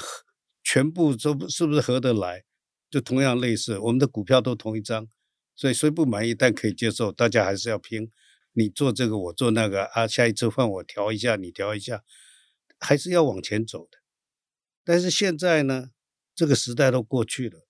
[0.63, 2.45] 全部都是不是合得来，
[2.91, 5.09] 就同样类似，我们的股票都同一张，
[5.57, 8.11] 所以虽不满意，但可以接受，大家还是要拼，
[8.53, 12.03] 你做这个，我做那个啊，下一次换我调一下，你调一下，
[12.79, 14.00] 还是要往前走的。
[14.85, 15.91] 但是现在呢，
[16.35, 17.67] 这个时代都过去了。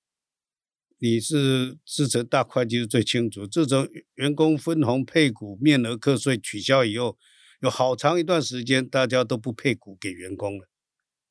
[0.98, 7.16] 你是资诚大会计是最清楚，自从员工分红配股面额课税取消以后，
[7.60, 10.68] 有好长一段时间大家都不配股给员工了。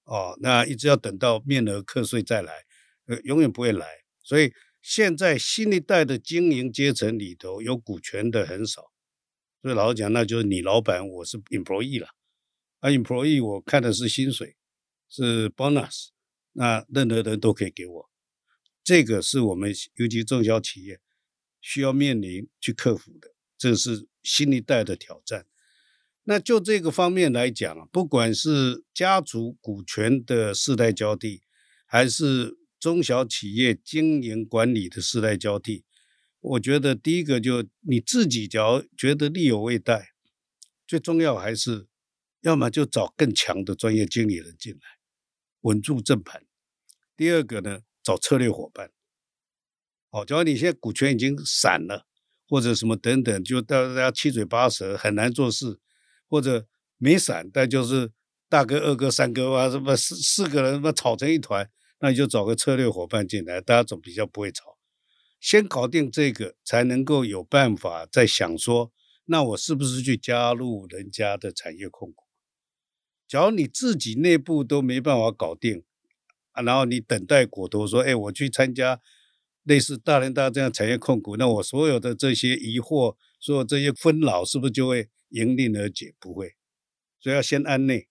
[0.06, 2.66] 哦，那一直要等到面额课税再来，
[3.06, 3.86] 呃，永远不会来。
[4.24, 8.92] 所以现在新一代的经营阶层里头有股权的很少。
[9.62, 12.08] 所以老实讲，那就是你老板，我是 employee 了。
[12.80, 14.56] 啊，employee 我看的是薪水。
[15.10, 16.10] 是 bonus，
[16.54, 18.10] 那任何人都可以给我，
[18.84, 21.00] 这个是我们尤其中小企业
[21.60, 25.46] 需要面临去克服的，这是新一代的挑战。
[26.24, 31.42] 那就这个方面来讲啊，不管是家族股权的世代交替，
[31.88, 35.86] 还是中小企业经营管理的世代交替，
[36.40, 40.10] 我觉得第一个就你自己只要觉得力有未逮，
[40.86, 41.88] 最重要还是
[42.42, 44.99] 要么就找更强的专业经理人进来。
[45.62, 46.44] 稳住正盘。
[47.16, 48.92] 第二个呢，找策略伙伴。
[50.12, 52.08] 哦，假如你现在股权已经散了，
[52.48, 55.80] 或者什么等等，就大家七嘴八舌，很难做事；
[56.28, 58.12] 或者没散，但就是
[58.48, 64.78] 大哥、二哥、三哥啊，什么四四个人，什么吵成一团，那你就找个策略伙伴进来，大家总比较不会吵。
[65.40, 68.92] 先搞定这个，才能够有办法再想说，
[69.26, 72.24] 那我是不是去加入人家的产业控股？
[73.30, 75.84] 假如你自己内部都没办法搞定，
[76.54, 79.00] 啊，然后你等待果陀说，哎，我去参加
[79.64, 86.16] 类似大连大这样产业控股，那我所有的这些疑惑，所有这些纷扰，是不是就会迎刃而解？
[86.20, 86.56] 不会，
[87.20, 88.08] 所以要先安内，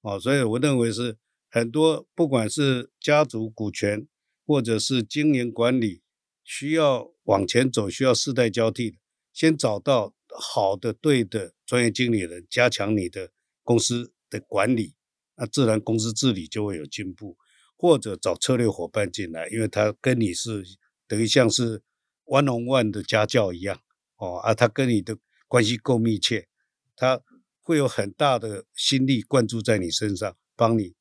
[0.00, 1.18] 哦，所以我认为是
[1.50, 4.08] 很多不管是家族股权
[4.46, 6.00] 或者是经营管理，
[6.42, 8.96] 需要往前走，需要世代交替的，
[9.30, 13.30] 先找到好的对的专业经理人，加强你的
[13.62, 14.94] 公司的管理。
[15.36, 17.36] 那自然公司治理就会有进步，
[17.76, 20.62] 或者找策略伙伴进来，因为他跟你是
[21.08, 21.82] 等于像是
[22.24, 23.80] one on one 的家教一样
[24.16, 25.18] 哦，啊，他跟你的
[25.48, 26.48] 关系够密切，
[26.94, 27.20] 他
[27.60, 30.94] 会有很大的心力灌注在你身上，帮你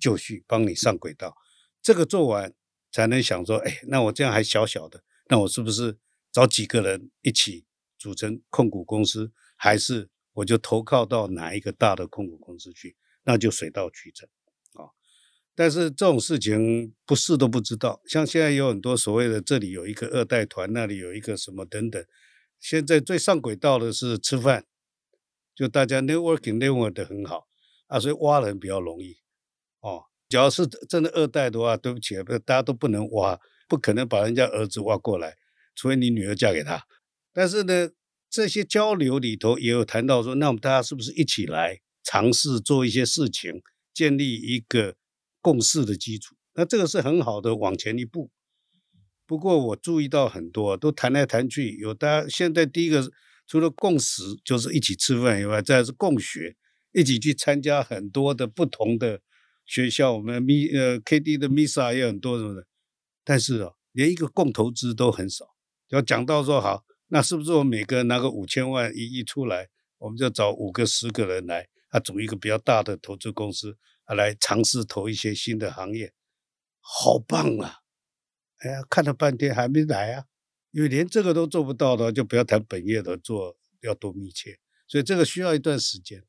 [0.00, 1.34] 就绪，帮你上轨道。
[1.82, 2.54] 这个做完
[2.92, 5.98] 才能想说，哎，那我这样还小小的，那我是不是
[6.30, 7.64] 找几个人一起
[7.98, 12.96] 组成控股公司，还是我就投靠到哪一个大的控股公司去？
[13.24, 14.28] 那就水到渠成
[14.72, 14.96] 啊！
[15.54, 18.00] 但是这种事情不试都不知道。
[18.06, 22.02] 像现在有很多所谓的这里有一个二代团，那里有一个什么等等。
[22.58, 24.64] 现在最上轨道的是吃饭，
[25.54, 27.48] 就大家 networking network 的很好
[27.88, 29.18] 啊，所以挖人比较容易
[29.80, 30.04] 哦。
[30.28, 32.14] 假如是真的二代的话，对不起，
[32.46, 35.36] 大家都不能挖，不可能把人家儿子挖过来，
[35.74, 36.86] 除非你女儿嫁给他。
[37.32, 37.90] 但是呢，
[38.30, 41.80] 这些交流里头也有谈到说，那我们大家是不是一起来？
[42.02, 43.60] 尝试做一些事情，
[43.92, 44.96] 建立一个
[45.42, 48.30] 共识的基础，那这个是很好的往前一步。
[49.26, 53.10] 不过我注意到很多都谈来谈去，有大家现在第一个
[53.46, 56.56] 除了共识就是一起吃饭以外，再是共学，
[56.92, 59.20] 一起去参加很多的不同的
[59.66, 60.14] 学校。
[60.14, 62.66] 我们咪呃 KD 的 MISA 也有很多什么的，
[63.22, 65.54] 但是啊，连一个共投资都很少。
[65.90, 71.68] 要讲到说好，那是不是我每个人拿个五千万一亿出来，我们就找五个十个人来？
[71.90, 76.12] 啊组一个比较大的投资公司，啊，来尝试投一些新的行业，
[76.78, 77.78] 好棒啊！
[78.58, 80.26] 哎呀，看了半天还没来啊，
[80.70, 86.22] 因为连这个都做不到的，就不要谈本业的做要多密切，所以这个需要一段时间。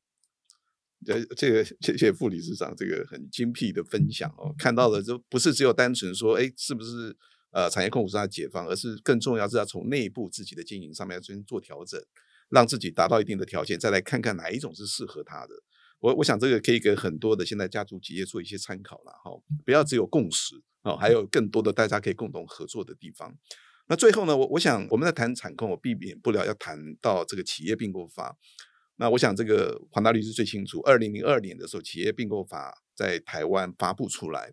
[1.06, 7.16] 呃，这个谢谢副理事长这个很精辟的分享哦，看到的就不是只有单纯说，哎，是不是
[7.52, 12.00] 呃产业控股是要解放，而是更重要是要从内部自己的经营上面先做调整。
[12.48, 15.54] 让自己达到一定的条件，再来看看哪一种是适合他的。
[16.00, 19.30] 我我想这个可以给很多的现在家族企业做一些参考了哈，
[19.64, 23.34] 不要只有共识啊，还有更多的大家可以共同合作的地方。
[23.88, 28.36] 那最后呢，我我想我们在谈产控，我避免不了要谈到这个企业并购法。
[28.96, 34.52] 那我想这个黄大律师最清楚，二零零二年的时候，企业并购法在台湾发布出来，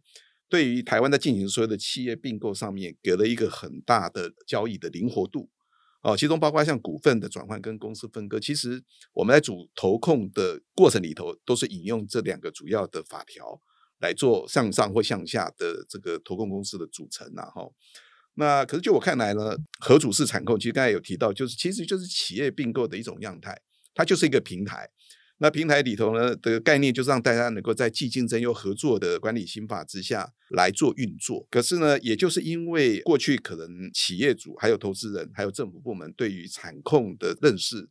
[0.49, 5.49] 对于台湾在进行所有的企业并购上面，给了一个很大的交易的灵活度。
[6.01, 8.81] 哦，其中包括像股份的转换跟公司分割，其实
[9.13, 13.61] 我们在主投控的过程里头，都是引用这两个主要的法条
[13.99, 17.43] 来做向上或向下的这个投控公司的组成呐。
[17.53, 17.69] 哈，
[18.35, 23.61] 那可是就我看来呢，合组式产控其实刚才有提到，就是其实就是企业并购的一种样态，
[23.93, 24.89] 它就是一个平台。
[25.41, 31.47] 那平台里头呢的概念，就是让大家能够在既竞争又合作的管理心法之下来做运作。
[31.49, 37.87] 可是呢，也就是因为过去可能企业主、还有投资人、还有政府部门对于产控的认识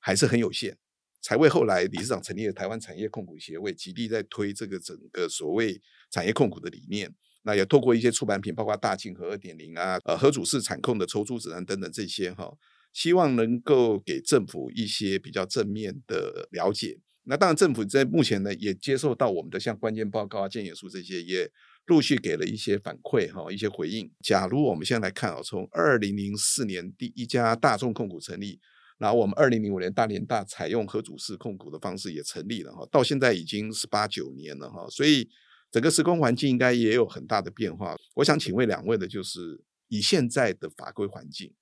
[0.00, 0.76] 还是很有限，
[1.22, 5.80] 才为后来理事长成立了台湾产业控股协会，极力在推这个整个所谓
[6.10, 7.14] 产业控股的理念。
[7.42, 12.52] 那也透过一些出版品，包括大庆和二点零啊、呃合组式产控的抽出指南等等这些哈。
[12.92, 17.00] 希望能够给政府一些比较正面的了解。
[17.24, 21.48] 那当然，政府在目前呢也接受到我们的像关键报告啊、建议书这些，也
[21.86, 24.10] 陆续给了一些反馈哈、一些回应。
[24.22, 28.58] 假如我们现在来看啊，从二零零四年第一家大众控股成立，
[28.98, 35.28] 然后我们二零零五年大连大采用合组式控股的方式也成立了哈，到现在已经是八九年了哈，所以
[35.70, 37.94] 整个时空环境应该也有很大的变化。
[38.14, 41.52] 我想请问两位的就是以现在的法规环境。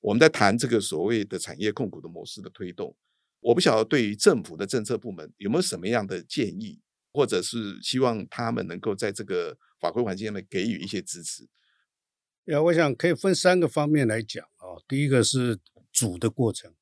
[0.00, 2.96] 我们在谈这个所谓的产业控股的模式的推动，
[3.40, 6.80] 我不晓得对于政府的政策部门有没有什么样的建议，
[7.12, 11.46] 或者是希望他们能够在这个法规环境下面给予一些支持。
[12.46, 14.80] 呀，我想可以分三个方面来讲啊。
[14.88, 15.58] 第一个是
[15.92, 16.74] 主的过程，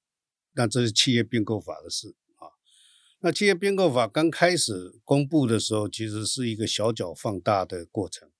[0.55, 2.55] 那这是企业并购法的事啊。
[3.19, 8.31] 那企业并购法刚开始公布的时候，其实是一个小脚放大的过程，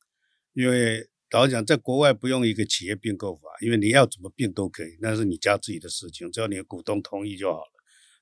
[0.53, 1.11] 因为。
[1.31, 7.73] 老实讲，在国外不用一个企业并购法，因为你要怎么并都可以，那是你家自己的事情，只要你的股东同意就好了。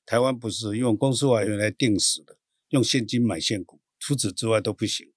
[0.05, 2.37] 台湾不是用公司法原来定死的，
[2.69, 5.11] 用现金买现股，除此之外都不行。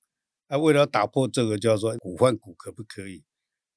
[0.46, 3.24] 啊，为了打破这个，叫做股换股可不可以？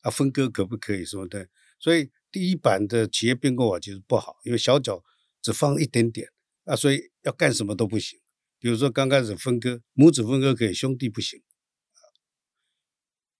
[0.01, 1.03] 啊，分割可不可以？
[1.03, 1.47] 什么的？
[1.80, 5.03] 所以第一版的企业并购法其实不好，因为小脚
[5.41, 6.28] 只放一点点
[6.66, 8.20] 啊，所以要干什么都不行。
[8.59, 11.41] 比如说刚开始分割，母子分割可以，兄弟不行。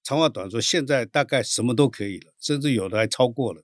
[0.04, 3.64] 长话短说，现在大概什么都可以了，甚至有的还超过了。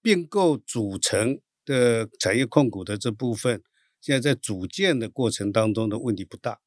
[0.00, 3.62] 并购组成的产业控股的这部分，
[4.00, 6.60] 现在在组建的过程当中的问题不大。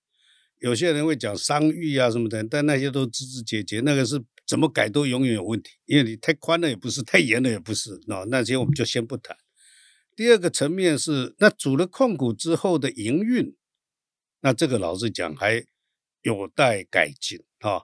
[0.59, 9.35] 有些人会讲商誉啊什么的，但那些都枝枝节节，那个是怎么改都永远有问题，因为你太宽了也不是，太严了也不是，那那些我们就先不谈。
[10.15, 13.55] 第二个层面是，那组了控股之后的营运，
[14.41, 15.65] 那这个老实讲还
[16.21, 17.81] 有待改进啊。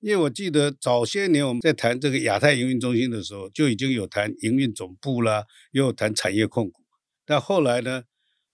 [0.00, 6.82] 因为我记得早些年我们在谈这个亚太营运中心的时候，就已经有谈营运总部啦，也有谈产业控股。
[7.26, 8.04] 但后来呢，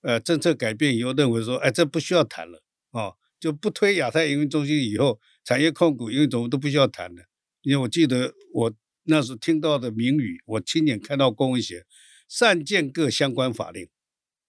[0.03, 3.13] 呃，政策改变以后，认为说，哎，这不需要谈了啊。
[3.39, 7.23] 就不推亚太营运中心以后，产业控股、营运总部都不需要谈了。
[7.63, 8.75] 因为我记得我
[9.05, 11.85] 那时听到的名语，我亲眼看到公文写
[12.29, 13.89] “善尽各相关法令”，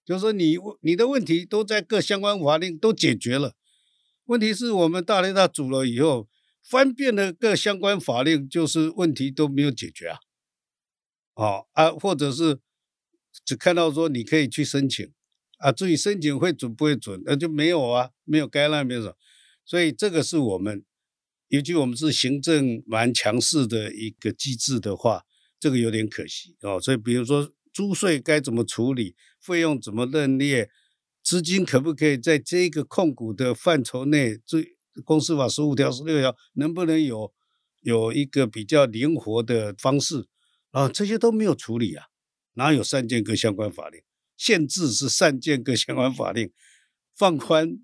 [0.04, 3.54] 就是说你你的问题都在各相关法令都解决了。
[4.24, 6.26] 问题是我们大雷达组了以后，
[6.68, 10.18] 翻遍了各相关法令，就是问题都没有解决啊。
[11.34, 12.60] 哦啊，或者是
[13.44, 15.10] 只看到说你可以去申请。
[15.58, 19.16] 啊，至于申请会准不会准，那就没有啊，没有该那没有，
[19.64, 20.84] 所以这个是我们，
[21.48, 25.24] 尤其我们是行政蛮强势的一个机制的话，
[25.58, 26.80] 这个有点可惜哦。
[26.80, 30.70] 所以比如说租税该怎么处理，费用怎么认列，
[31.24, 37.32] 资金可不可以在这个控股的范畴内，最公司法十五条、十六条能不能有
[37.82, 40.26] 有一个比较灵活的方式
[40.70, 40.88] 啊？
[40.88, 42.06] 这些都没有处理啊，
[42.54, 44.02] 哪有善尽各相关法令？
[44.36, 46.52] 限制是善尽各相关法令，
[47.16, 47.78] 放宽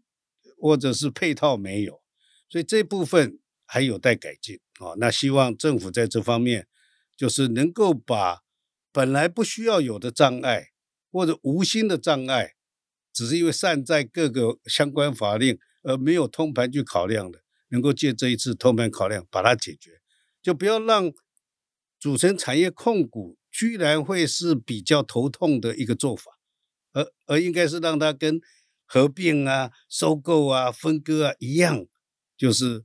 [0.57, 2.01] 或者是配套没有，
[2.49, 4.95] 所以这部分还有待改进啊。
[4.99, 6.69] 那希望政府在这方面，
[7.17, 8.43] 就是能够把
[8.93, 10.69] 本来不需要有的障碍
[11.11, 12.53] 或者无心的障碍，
[13.13, 20.01] 只是因为善在各个相关法令而没有通盘去考量的，能够借这一次通盘考量把它解决，
[20.43, 21.13] 就不要让
[22.01, 26.33] 组成产业控股居然会是比较头痛的一个做法。
[26.93, 28.41] 而而应该是让它跟
[28.85, 31.87] 合并啊、收购啊、分割啊一样，
[32.37, 32.85] 就是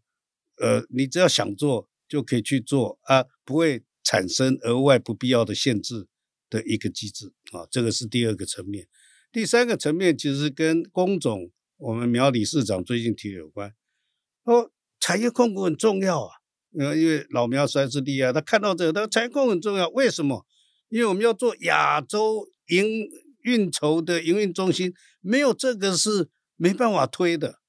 [0.57, 6.07] 呃，你只要想做就可以去做啊，不会产生额外不必要的限制
[6.49, 7.67] 的一个机制啊。
[7.69, 8.87] 这个是第二个层面。
[9.31, 13.73] 第三个层面其实跟工总我们苗理事长最近提有关。
[14.45, 16.35] 说产业控股很重要啊，
[16.77, 19.89] 呃，因为老苗实在是厉害，他看到这个，他产业控股很重要。
[19.89, 20.45] 为什么？
[20.89, 23.07] 因为我们要做亚洲营。
[23.43, 27.61] 运筹的营运中心没有这个是没办法推的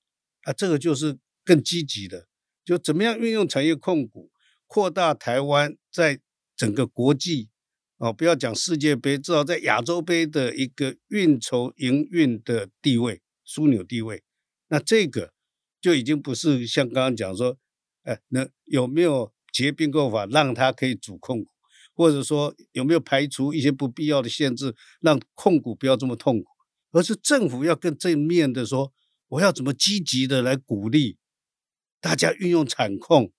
[0.43, 2.27] 啊，这个就是更积极的，
[2.65, 4.33] 就怎么样运用产业控股，
[4.67, 6.21] 扩大台湾在
[6.57, 7.51] 整个国际
[7.99, 14.23] 哦，不要讲世界杯，至少在亚洲杯的一个运筹营运的地位，枢纽地位。
[14.69, 15.33] 那这个
[15.81, 17.59] 就已经不是像刚刚讲说，
[18.05, 21.51] 哎，那有没有结并购法让它可以主控股？
[21.93, 26.49] 或者说有没有排除一些不必要的限制，让控股不要这么痛苦，
[26.93, 28.93] 而是政府要更正面的说，
[29.29, 31.19] 我要怎么积极的来鼓励
[32.01, 33.33] 大家运用产控，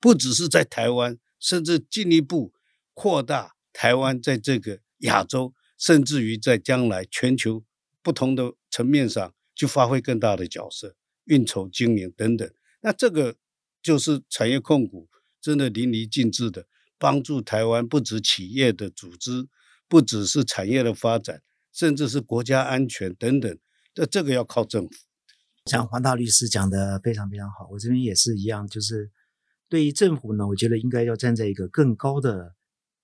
[0.00, 2.52] 不只是在台湾，甚至进一步
[2.92, 7.62] 扩大台湾在这个亚洲，甚至于在将来全球
[8.02, 12.50] 不同的层面上就发挥更大的角色，运筹经营等等。
[12.80, 13.36] 那这个
[13.82, 15.08] 就是产业控股
[15.40, 16.66] 真的淋漓尽致的。
[17.00, 19.46] 帮助台湾不止企业的组织，
[19.86, 21.42] 不只是产业的发展，
[21.72, 23.56] 甚至是国家安全等等。
[23.94, 24.90] 这这个要靠政府。
[25.66, 29.12] 像黄大律师讲的非常非常好，我这边也是一样，就是
[29.68, 32.56] 对于政府呢，我觉得应该要站在一个更高的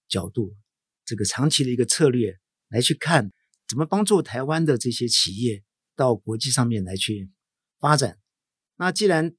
[0.08, 0.56] 角度，
[1.04, 2.38] 这个长期的一个策略
[2.70, 3.30] 来去看，
[3.68, 5.62] 怎么帮助台湾的这些企业
[5.96, 7.30] 到国际上面来去
[7.78, 8.18] 发展。
[8.76, 9.34] 那既然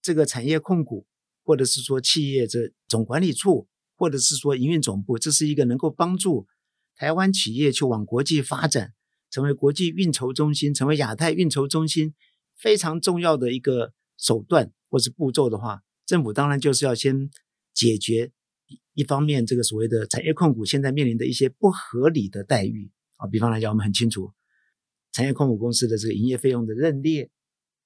[0.00, 1.06] 这个产业控股，
[1.44, 6.46] 或者是说企业这总管理处，或者是说营运总部，这是一个能够帮助
[6.94, 8.94] 台湾企业去往国际发展，
[9.30, 12.14] 成为国际运筹中心，成为亚太运筹中心
[12.56, 17.30] 非常重要的一个手段或是步骤的话，政府当然就是要先
[17.74, 18.32] 解决
[18.94, 24.32] 一方面这个所谓的产业控股现在面临的一些不合理的待遇啊，比方来讲，我们很清楚
[25.18, 27.28] 产业控股公司的这个营业费用的认列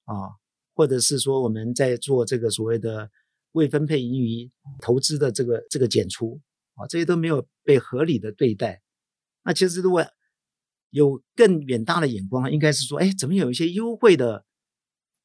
[0.05, 0.37] 啊，
[0.75, 3.09] 或者是说我们在做这个所谓的。
[3.53, 4.49] 未分配盈余
[4.81, 6.41] 投资的这个这个减除
[6.73, 8.81] 啊，这些都没有被合理的对待。
[9.43, 10.03] 那其实如果
[10.89, 14.43] 有更远大的眼光，应该是说，哎，怎么有一些优惠的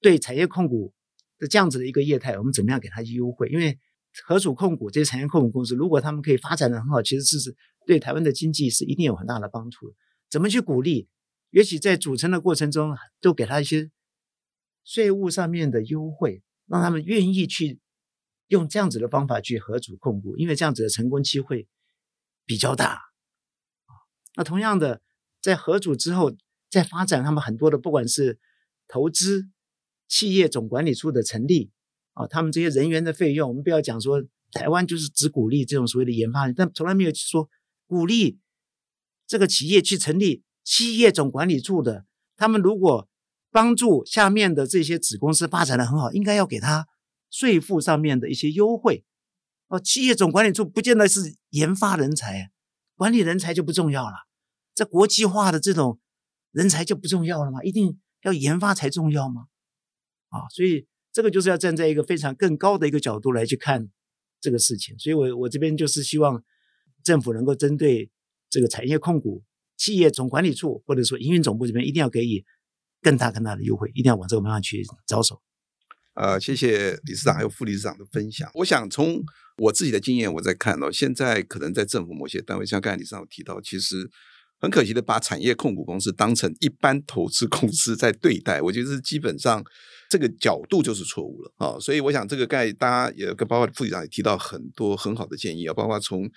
[0.03, 0.93] 对产业控股
[1.39, 3.49] 的这样子的一个业态，我们怎么样给它优惠？
[3.49, 3.79] 因为
[4.27, 7.57] 合组控股这些产业控股公司，如果他们可以发展的很好，其实是是
[7.87, 9.95] 对台湾的经济是一定有很大的帮助。
[10.29, 11.09] 怎么去鼓励？
[11.51, 13.91] 也许在组成的过程中，都给他一些
[14.85, 17.81] 税务上面的优惠，让他们愿意去。
[18.51, 21.69] 用这样子的方法去合组控股，因为这样子的成功机会
[22.47, 22.99] 比较大。
[24.37, 25.03] 那同样的，
[25.43, 26.35] 在合组之后，
[26.71, 28.39] 再发展他们很多的，不管是
[28.87, 29.51] 投资、
[30.09, 31.71] 企业总管理处的成立
[32.15, 37.51] 啊，他们这些人员的费用，我们不要讲说台湾就是只鼓励这种所谓的研发，但从来没有说
[37.87, 38.39] 鼓励
[39.27, 42.05] 这个企业去成立企业总管理处的。
[42.37, 43.09] 他们如果
[43.51, 46.87] 帮助下面的这些子公司发展的很好，应该要给他
[47.31, 49.07] 税负上面的一些优惠
[49.69, 49.81] 哦。
[49.81, 52.51] 企业总管理处不见得是研发人才，
[52.97, 54.27] 管理人才就不重要了。
[54.75, 55.99] 这国际化的这种
[56.53, 57.63] 人才就不重要了吗？
[57.63, 59.47] 一定要研发才重要吗？
[60.29, 63.89] 啊，所以这个就是要站在一个非常更高的一个角度来去看
[64.39, 64.99] 这个事情。
[64.99, 66.45] 所以我我这边就是希望
[67.03, 68.11] 政府能够针对
[68.51, 69.43] 这个产业控股、
[69.79, 72.45] 企业总管理处或者说营运总部这边，一定要给予。
[73.01, 75.41] 更大更大的优惠，一定要往这个方向去着手。
[76.15, 78.51] 呃，谢谢理事长还有副理事长的分享。
[78.55, 79.23] 我想从
[79.59, 84.11] 我自己的经验，我在看到现在可能在政府某些单位，像刚才理事长有提到，其实
[84.59, 89.65] 很可惜的把产业控股公司当成一般投资公司在对待，我觉得是基本上
[90.11, 91.79] 这个角度就是错误了啊。
[91.79, 96.29] 所以我想这个刚才大家也跟包括副理事长也提到很多很好的建议啊，包括从。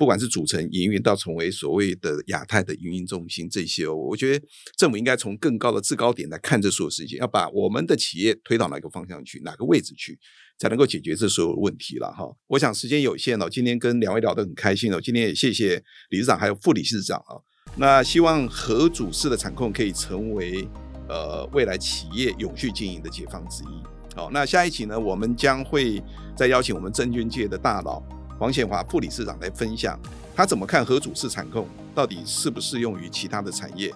[0.00, 4.42] 不管是组成营运到成为所谓的亚太的营运中心，这些哦，我觉得
[4.78, 10.18] 政府应该从更高的制高点来看这所有事情，要把我们的企业推到哪个方向去，哪个位置去，
[10.58, 12.24] 才能够解决这所有问题了哈。
[12.46, 17.36] 我想时间有限哦，今天跟两位聊得很开心哦，今天也谢谢理事长还有副理事长啊。
[17.76, 20.66] 那希望合组式的场控可以成为
[21.10, 24.16] 呃未来企业永续经营的解方之一。
[24.16, 26.02] 好，那下一期呢，我们将会
[26.34, 28.02] 再邀请我们证券界的大佬。
[28.40, 30.00] 黄显华副理事长来分享，
[30.34, 33.92] 他怎么看合组式产控，到底适不适用于其他的产业？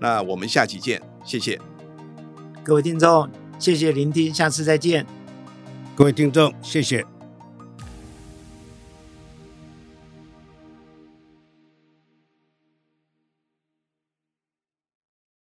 [0.00, 1.60] 那我们下期见，谢谢
[2.64, 5.04] 各位听众，谢谢聆听，下次再见。
[5.94, 7.04] 各位听众，谢谢。